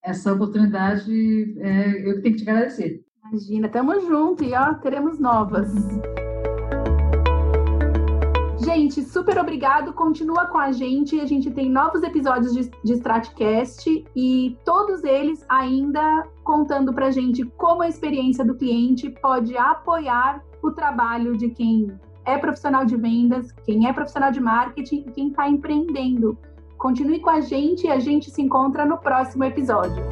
essa 0.04 0.34
oportunidade, 0.34 1.58
é, 1.60 2.10
eu 2.10 2.22
tenho 2.22 2.36
que 2.36 2.44
te 2.44 2.50
agradecer. 2.50 3.06
Imagina, 3.26 3.68
estamos 3.68 4.06
juntos 4.06 4.46
e 4.46 4.54
ó, 4.54 4.74
teremos 4.74 5.18
novas. 5.18 5.72
Gente, 8.66 9.02
super 9.04 9.38
obrigado. 9.38 9.94
Continua 9.94 10.48
com 10.48 10.58
a 10.58 10.72
gente. 10.74 11.20
A 11.22 11.26
gente 11.26 11.50
tem 11.52 11.70
novos 11.70 12.04
episódios 12.04 12.54
de, 12.54 12.70
de 12.84 12.94
Stratcast 12.94 14.06
e 14.14 14.58
todos 14.66 15.04
eles 15.06 15.46
ainda 15.48 16.28
contando 16.44 16.94
pra 16.94 17.12
gente 17.12 17.46
como 17.58 17.82
a 17.82 17.88
experiência 17.88 18.44
do 18.44 18.56
cliente 18.56 19.10
pode 19.22 19.56
apoiar 19.56 20.44
o 20.62 20.72
trabalho 20.72 21.38
de 21.38 21.50
quem 21.50 21.98
é 22.30 22.38
profissional 22.38 22.86
de 22.86 22.96
vendas, 22.96 23.52
quem 23.66 23.88
é 23.88 23.94
profissional 23.94 24.32
de 24.32 24.40
marketing 24.40 25.06
e 25.08 25.12
quem 25.12 25.30
está 25.30 25.50
empreendendo. 25.50 26.38
Continue 26.78 27.20
com 27.20 27.30
a 27.30 27.42
gente 27.42 27.88
e 27.88 27.90
a 27.90 28.00
gente 28.00 28.30
se 28.30 28.42
encontra 28.42 28.86
no 28.86 28.98
próximo 28.98 29.44
episódio. 29.44 30.04